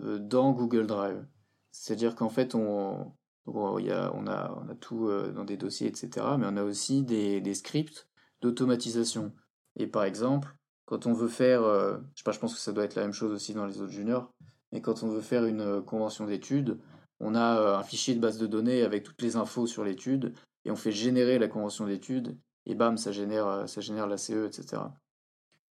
[0.00, 1.24] dans Google Drive.
[1.72, 3.12] C'est-à-dire qu'en fait on,
[3.46, 6.26] y a, on, a, on a tout dans des dossiers, etc.
[6.38, 8.08] Mais on a aussi des, scripts
[8.40, 9.32] d'automatisation.
[9.76, 13.02] Et par exemple, quand on veut faire, euh, je pense que ça doit être la
[13.02, 14.32] même chose aussi dans les autres juniors,
[14.72, 16.78] mais quand on veut faire une euh, convention d'études,
[17.20, 20.34] on a euh, un fichier de base de données avec toutes les infos sur l'étude
[20.64, 24.46] et on fait générer la convention d'études et bam, ça génère, ça génère la CE,
[24.46, 24.82] etc.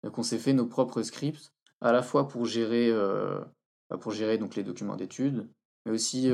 [0.04, 1.52] Donc on s'est fait nos propres scripts
[1.82, 2.90] à la fois pour gérer,
[4.00, 5.50] pour gérer donc les documents d'études,
[5.86, 6.32] mais aussi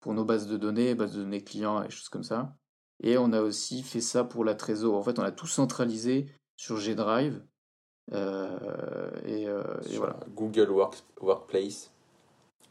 [0.00, 2.56] pour nos bases de données, bases de données clients et choses comme ça.
[3.02, 4.96] Et on a aussi fait ça pour la trésor.
[4.96, 7.42] En fait, on a tout centralisé sur G Drive.
[8.12, 9.62] Euh, et, euh,
[9.96, 10.18] voilà.
[10.34, 11.90] Google Work, Workplace.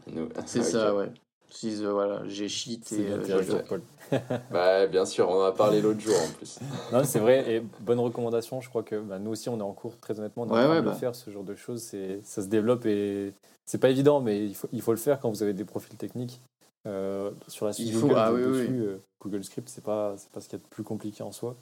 [0.45, 1.11] C'est ça, ouais.
[1.49, 3.81] Utilise euh, voilà, G Sheet et Paul.
[4.51, 6.59] bah, bien sûr, on en a parlé l'autre jour en plus.
[6.91, 8.61] non, c'est vrai, et bonne recommandation.
[8.61, 10.93] Je crois que bah, nous aussi, on est en cours, très honnêtement, de bah.
[10.93, 11.93] faire ce genre de choses.
[12.23, 13.33] Ça se développe et
[13.65, 15.97] c'est pas évident, mais il faut, il faut le faire quand vous avez des profils
[15.97, 16.41] techniques.
[17.47, 18.87] sur la suite Google, faut, ah, oui, oui.
[19.21, 21.55] Google Script, c'est pas, pas ce qu'il y a de plus compliqué en soi.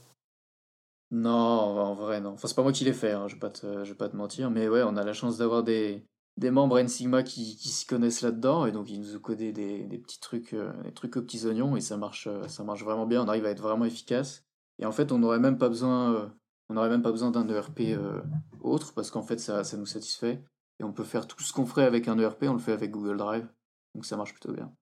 [1.12, 2.32] Non, en vrai, non.
[2.32, 4.10] Enfin, c'est pas moi qui l'ai fait, hein, je vais pas te, je vais pas
[4.10, 4.50] te mentir.
[4.50, 6.02] Mais ouais, on a la chance d'avoir des,
[6.38, 8.66] des membres N-Sigma qui, qui s'y connaissent là-dedans.
[8.66, 11.76] Et donc, ils nous ont codé des, petits trucs, euh, des trucs aux petits oignons.
[11.76, 13.24] Et ça marche, euh, ça marche vraiment bien.
[13.24, 14.44] On arrive à être vraiment efficace.
[14.80, 16.28] Et en fait, on n'aurait même pas besoin, euh,
[16.70, 17.98] on aurait même pas besoin d'un ERP
[18.62, 20.44] autre parce qu'en fait, ça, ça nous satisfait.
[20.80, 22.92] Et on peut faire tout ce qu'on ferait avec un ERP, on le fait avec
[22.92, 23.48] Google Drive.
[23.94, 24.74] Donc, ça marche plutôt bien.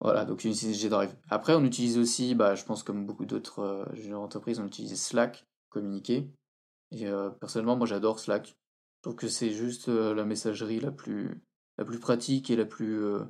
[0.00, 1.16] Voilà, donc on utilise G-Drive.
[1.30, 6.30] Après, on utilise aussi, bah, je pense comme beaucoup d'autres entreprises, on utilise Slack, communiquer.
[6.92, 7.06] Et
[7.40, 8.56] personnellement, moi j'adore Slack.
[9.06, 11.40] Je trouve que c'est juste euh, la messagerie la plus,
[11.78, 13.20] la plus pratique et la plus euh,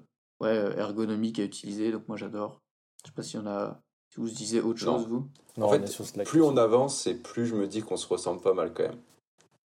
[0.41, 1.93] ouais, ergonomique à utiliser.
[1.93, 2.63] Donc moi j'adore.
[3.05, 5.29] Je sais pas si on a, si vous disiez autre chose, vous?
[5.59, 8.55] Non, en fait, plus on avance et plus je me dis qu'on se ressemble pas
[8.55, 8.97] mal quand même.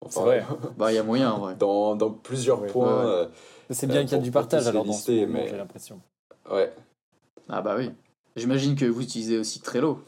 [0.01, 0.45] Enfin, vrai.
[0.77, 1.55] bah il y a moyen en vrai.
[1.55, 3.29] Dans, dans plusieurs points.
[3.69, 5.47] c'est bien qu'il y a du partage alors dans ce mais...
[5.47, 6.01] j'ai l'impression.
[6.51, 6.73] Ouais.
[7.47, 7.89] Ah bah oui.
[8.35, 10.01] J'imagine que vous utilisez aussi Trello.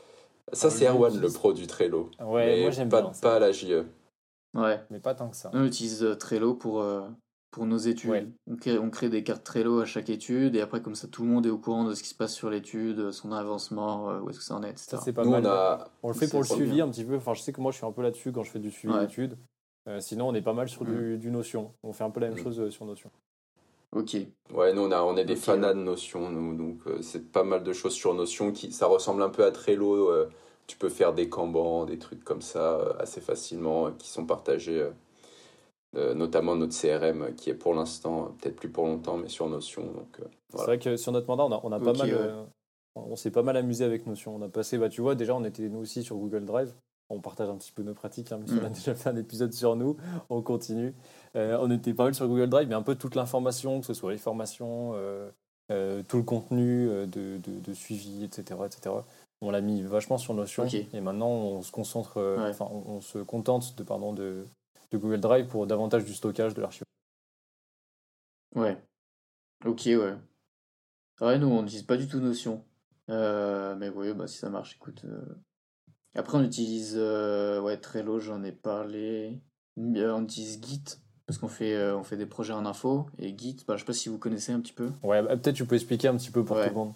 [0.52, 2.12] Ça, c'est Erwan, le pro du Trello.
[2.20, 3.12] Ouais, moi j'aime pas, bien.
[3.22, 3.86] Pas à la JE.
[4.54, 4.80] Ouais.
[4.90, 5.50] Mais pas tant que ça.
[5.54, 7.02] On utilise euh, Trello pour, euh,
[7.52, 8.32] pour nos études.
[8.48, 11.24] On, crée, on crée des cartes Trello à chaque étude et après, comme ça, tout
[11.24, 14.20] le monde est au courant de ce qui se passe sur l'étude, son avancement, euh,
[14.20, 14.88] où est-ce que ça en est, etc.
[14.92, 15.46] Ça, c'est pas mal.
[16.04, 17.16] On, le fait pour le suivi un petit peu.
[17.16, 18.94] Enfin, je sais que moi, je suis un peu là-dessus quand je fais du suivi
[19.00, 19.38] d'études.
[20.00, 21.18] sinon, on est pas mal sur du, mm.
[21.18, 21.74] du, Notion.
[21.84, 22.44] On fait un peu la même mm.
[22.44, 23.10] chose sur Notion.
[23.92, 24.18] Ok.
[24.54, 27.44] Ouais, nous on, a, on est des fanats de Notion, nous, donc euh, c'est pas
[27.44, 30.28] mal de choses sur Notion qui ça ressemble un peu à Trello.
[30.64, 34.26] Euh, tu peux faire des Kanban, des trucs comme ça euh, assez facilement qui sont
[34.26, 34.90] partagés,
[35.94, 39.84] notamment notre CRM qui est pour l'instant, peut-être plus pour longtemps, mais sur Notion.
[39.84, 40.22] Donc,
[40.56, 42.48] C'est vrai que sur notre mandat, on a, on a pas mal.
[42.96, 44.36] on s'est pas mal amusé avec Notion.
[44.36, 46.74] On a passé, bah, tu vois, déjà on était nous aussi sur Google Drive
[47.14, 48.74] on partage un petit peu nos pratiques, hein, on a mm.
[48.74, 49.98] déjà fait un épisode sur nous,
[50.30, 50.94] on continue.
[51.36, 53.94] Euh, on était pas mal sur Google Drive, mais un peu toute l'information, que ce
[53.94, 55.30] soit les formations, euh,
[55.72, 58.96] euh, tout le contenu de, de, suivi, etc., etc.
[59.46, 63.78] On l'a mis vachement sur Notion et maintenant on se concentre, enfin on, se contente
[63.78, 64.46] de, pardon, de,
[64.92, 66.86] de Google Drive pour davantage du stockage de l'archive.
[68.56, 68.78] Ouais.
[69.66, 70.16] Ok, ouais.
[71.20, 72.64] Ouais, nous on n'utilise pas du tout Notion.
[73.10, 75.06] mais oui, bah, si ça marche, écoute.
[76.16, 79.42] Après, on utilise ouais, Trello, j'en ai parlé.
[79.78, 80.84] On utilise Git
[81.26, 83.08] parce qu'on fait, euh, on fait des projets en info.
[83.18, 84.92] Et Git, bah, je sais pas si vous connaissez un petit peu.
[85.04, 86.94] Ouais, bah, peut-être tu peux expliquer un petit peu pour tout le monde.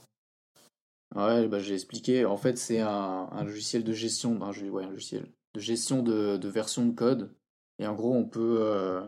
[1.18, 2.26] Ouais, bah, j'ai expliqué.
[2.26, 6.48] En fait, c'est un, un, logiciel de gestion, un, un logiciel de gestion de, de
[6.48, 7.36] version de code.
[7.80, 9.02] Et en gros, on peut, euh,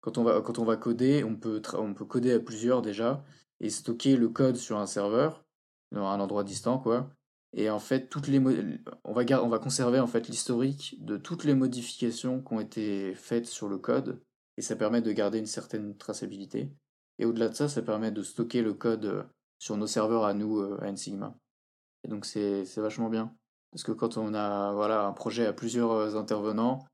[0.00, 3.24] quand, on va, quand on va coder, on peut, on peut coder à plusieurs déjà
[3.58, 5.44] et stocker le code sur un serveur,
[5.90, 7.10] dans un endroit distant, quoi.
[7.54, 8.38] Et en fait, toutes les
[9.02, 13.14] on, va on va conserver en fait l'historique de toutes les modifications qui ont été
[13.16, 14.22] faites sur le code,
[14.56, 16.70] et ça permet de garder une certaine traçabilité.
[17.18, 19.22] Et au-delà de ça, ça permet de stocker le code euh,
[19.60, 21.36] sur nos serveurs à nous, euh, à Ensigma.
[22.02, 23.32] Et donc c'est vachement bien.
[23.70, 26.84] Parce que quand on a voilà, un projet à plusieurs euh, intervenants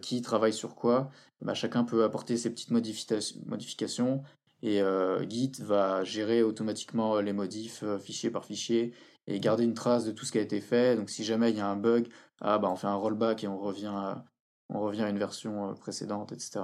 [0.00, 1.10] qui travaillent sur quoi,
[1.42, 4.22] bah, chacun peut apporter ses petites modifications
[4.62, 4.80] et
[5.28, 8.94] Git va gérer automatiquement les modifs fichier par fichier
[9.26, 10.96] et garder une trace de tout ce qui a été fait.
[10.96, 12.08] Donc si jamais il y a un bug,
[12.40, 14.24] ah bah on fait un rollback et on revient à,
[14.68, 16.60] on revient à une version euh, précédente, etc.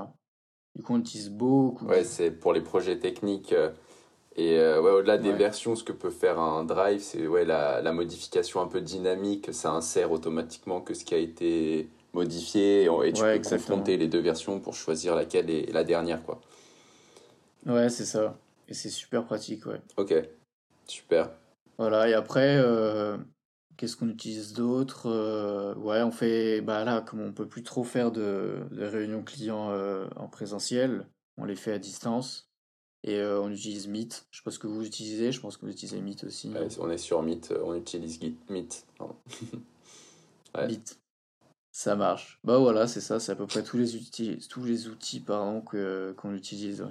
[0.75, 1.87] Du coup on utilise beaucoup.
[1.87, 3.55] Ouais, c'est pour les projets techniques.
[4.37, 7.81] Et euh, ouais, au-delà des versions, ce que peut faire un drive, c'est ouais, la,
[7.81, 9.53] la, modification un peu dynamique.
[9.55, 14.21] Ça insère automatiquement que ce qui a été modifié et tu peux confronter les deux
[14.21, 16.23] versions pour choisir laquelle est la dernière.
[16.23, 16.41] quoi.
[17.65, 18.39] Ouais, c'est ça.
[18.69, 19.81] Et c'est super pratique, ouais.
[19.97, 20.15] Ok,
[20.87, 21.31] super.
[21.79, 23.17] Voilà, et après, euh,
[23.79, 27.85] qu'est-ce qu'on utilise d'autre euh, Ouais, on fait, bah là, comme on peut plus trop
[27.85, 29.73] faire de, réunions clients
[30.15, 31.07] en présentiel,
[31.39, 32.46] on les fait à distance.
[33.07, 34.27] Et on utilise Meet.
[34.31, 36.53] Je sais pas ce que vous utilisez, je pense que vous utilisez Meet aussi.
[36.81, 38.85] on est sur Meet, on utilise Meet.
[40.69, 40.99] Meet.
[41.71, 42.41] Ça marche.
[42.43, 45.61] Bah voilà, c'est ça, c'est à peu près tous les outils, tous les outils pardon,
[45.61, 46.87] qu'on utilise.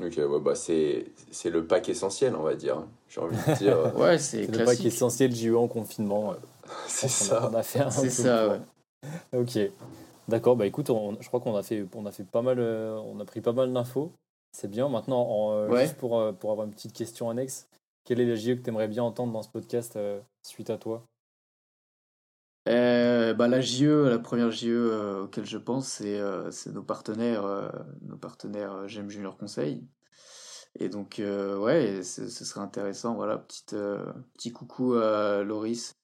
[0.00, 2.82] Ok, ouais, bah c'est, c'est le pack essentiel, on va dire.
[3.08, 3.94] J'ai envie de dire.
[3.96, 6.34] ouais, c'est, le pack essentiel JE en confinement.
[6.88, 7.50] c'est ça.
[7.52, 8.60] On a fait C'est ça, ouais.
[9.34, 9.58] Ok.
[10.28, 10.90] D'accord, bah écoute,
[11.20, 13.52] je crois qu'on a fait, on a fait pas mal, euh, on a pris pas
[13.52, 14.12] mal d'infos.
[14.52, 14.88] C'est bien.
[14.88, 17.68] Maintenant, en, euh, juste pour, euh, pour avoir une petite question annexe,
[18.04, 19.98] quelle est la JE que tu aimerais bien entendre dans ce podcast
[20.42, 21.06] suite à toi?
[22.68, 27.72] Euh, bah, la JE, la première JE euh, auquel je pense, c'est euh, nos partenaires,
[28.02, 29.84] nos partenaires J'aime Junior Conseil.
[30.78, 33.14] Et donc, ouais, ce serait intéressant.
[33.14, 33.76] Voilà, petite,
[34.34, 35.94] petit coucou à Loris.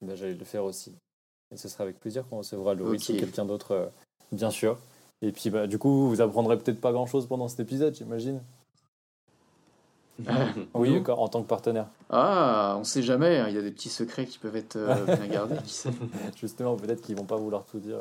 [0.00, 0.96] Bah, J'allais le faire aussi.
[1.50, 3.92] Et ce sera avec plaisir qu'on recevra Loris ou quelqu'un d'autre,
[4.32, 4.78] bien sûr.
[5.22, 8.40] Et puis, bah, du coup, vous apprendrez peut-être pas grand-chose pendant cet épisode, j'imagine.
[10.74, 11.86] oui, en tant que partenaire.
[12.10, 15.04] Ah, on sait jamais, hein, il y a des petits secrets qui peuvent être euh,
[15.04, 15.56] bien gardés.
[16.36, 17.98] Justement, peut-être qu'ils vont pas vouloir tout dire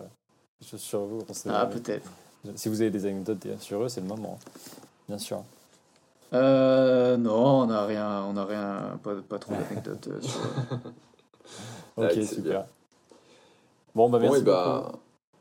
[0.61, 1.21] sur vous.
[1.49, 2.09] ah, peut-être.
[2.55, 4.39] Si vous avez des anecdotes sur eux, c'est le moment,
[5.07, 5.43] bien sûr.
[6.33, 10.41] Euh, non, on n'a rien, on a rien, pas, pas trop d'anecdotes euh, sur
[11.97, 12.65] ok, super.
[13.95, 14.41] Bon, bah merci.
[14.41, 14.91] Bah,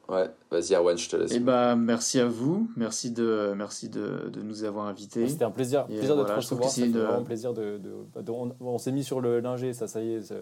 [0.08, 1.32] Ouais, vas-y Arwan, je te laisse.
[1.32, 5.28] Et eh bah, merci à vous, merci de, merci de, de nous avoir invités.
[5.28, 6.70] C'était un plaisir, plaisir de te recevoir.
[6.70, 8.30] C'est vraiment plaisir de, de,
[8.60, 10.32] on, s'est mis sur le linger, ça, ça y est.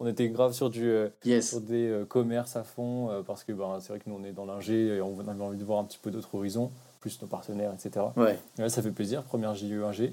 [0.00, 1.08] On était grave sur, du, euh,
[1.40, 4.24] sur des euh, commerces à fond, euh, parce que bah, c'est vrai que nous on
[4.24, 7.22] est dans linger et on avait envie de voir un petit peu d'autres horizons, plus
[7.22, 8.06] nos partenaires, etc.
[8.16, 8.38] Ouais.
[8.68, 10.12] ça fait plaisir, première JE 1G.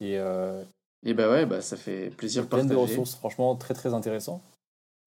[0.00, 0.14] Et,
[1.06, 2.68] et bah ouais, bah, ça fait plaisir de partager.
[2.68, 4.42] Plein de ressources, franchement très très intéressant.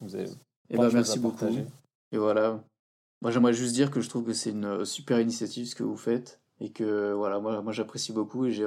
[0.01, 0.29] Vous avez
[0.69, 1.45] et bah, merci beaucoup.
[2.11, 2.59] Et voilà,
[3.21, 5.83] moi, j'aimerais juste dire que je trouve que c'est une euh, super initiative ce que
[5.83, 8.65] vous faites et que voilà, moi, moi j'apprécie beaucoup et j'ai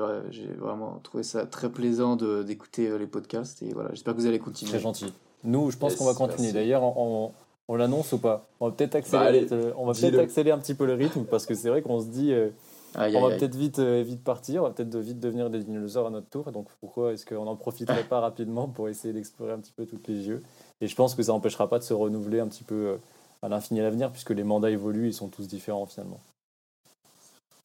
[0.59, 4.39] vraiment trouvé ça très plaisant d'écouter euh, les podcasts et voilà, j'espère que vous allez
[4.39, 4.71] continuer.
[4.71, 5.13] Très gentil.
[5.45, 6.53] Nous, je pense qu'on va continuer.
[6.53, 7.33] D'ailleurs, on,
[7.69, 8.49] on, l'annonce ou pas?
[8.59, 11.47] On va peut-être accélérer, bah, on va peut-être accélérer un petit peu le rythme parce
[11.47, 12.33] que c'est vrai qu'on se dit.
[12.33, 12.51] Euh,
[12.97, 16.29] on va peut-être vite, vite partir, on va peut-être vite devenir des dinosaures à notre
[16.29, 16.51] tour.
[16.51, 20.09] Donc pourquoi est-ce qu'on n'en profiterait pas rapidement pour essayer d'explorer un petit peu toutes
[20.09, 20.43] les yeux?
[20.81, 22.99] Et je pense que ça n'empêchera pas de se renouveler un petit peu
[23.43, 26.21] à l'infini à l'avenir, puisque les mandats évoluent, ils sont tous différents finalement.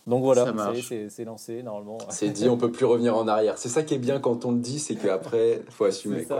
[0.07, 0.45] Donc voilà,
[1.09, 1.97] c'est lancé normalement.
[2.09, 3.57] C'est dit, on peut plus revenir en arrière.
[3.57, 6.27] C'est ça qui est bien quand on le dit, c'est qu'après, il faut assumer.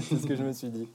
[0.00, 0.88] C'est ce que je me suis dit.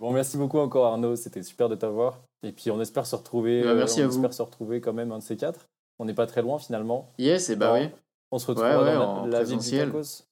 [0.00, 2.18] Bon, merci beaucoup encore Arnaud, c'était super de t'avoir.
[2.42, 3.62] Et puis on espère se retrouver.
[3.62, 5.68] Bah, merci on à espère se retrouver quand même un de ces quatre.
[6.00, 7.08] On n'est pas très loin finalement.
[7.16, 7.88] Yes, et bah oui.
[8.32, 10.24] On se retrouve dans la, ville du tacos.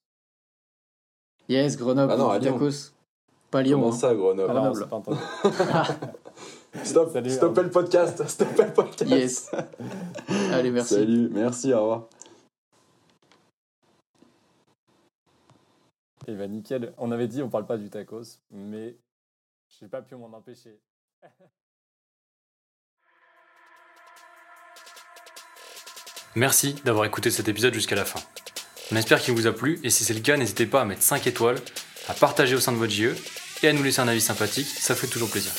[1.48, 2.92] Yes, Grenoble, ah non, tacos.
[3.52, 3.78] Pas Lyon.
[3.78, 3.96] Comment hein.
[3.96, 5.16] ça, Grenoble, Grenoble.
[6.82, 9.10] Stop, Salut, stoppez le podcast, stoppez le podcast.
[9.10, 9.50] Yes.
[10.52, 10.94] Allez, merci.
[10.94, 12.08] Salut, merci, au revoir.
[16.26, 16.92] Et eh ben nickel.
[16.98, 18.96] On avait dit on parle pas du tacos, mais
[19.68, 20.80] j'ai pas pu m'en empêcher.
[26.36, 28.18] Merci d'avoir écouté cet épisode jusqu'à la fin.
[28.90, 31.02] On espère qu'il vous a plu et si c'est le cas, n'hésitez pas à mettre
[31.02, 31.58] 5 étoiles,
[32.08, 33.14] à partager au sein de votre JE
[33.62, 35.52] et à nous laisser un avis sympathique, ça fait toujours plaisir.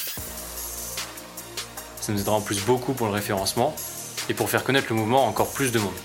[2.05, 3.75] Ça nous aidera en plus beaucoup pour le référencement
[4.29, 5.95] et pour faire connaître le mouvement à encore plus de monde.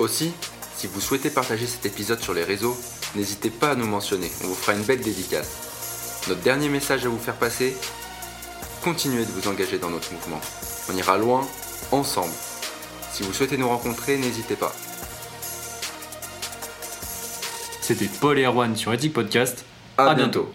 [0.00, 0.32] Aussi,
[0.74, 2.76] si vous souhaitez partager cet épisode sur les réseaux,
[3.14, 6.24] n'hésitez pas à nous mentionner, on vous fera une belle dédicace.
[6.26, 7.76] Notre dernier message à vous faire passer,
[8.82, 10.40] continuez de vous engager dans notre mouvement.
[10.92, 11.46] On ira loin,
[11.92, 12.34] ensemble.
[13.12, 14.74] Si vous souhaitez nous rencontrer, n'hésitez pas.
[17.80, 19.64] C'était Paul et Erwan sur Ethic Podcast.
[19.96, 20.52] À, bientôt.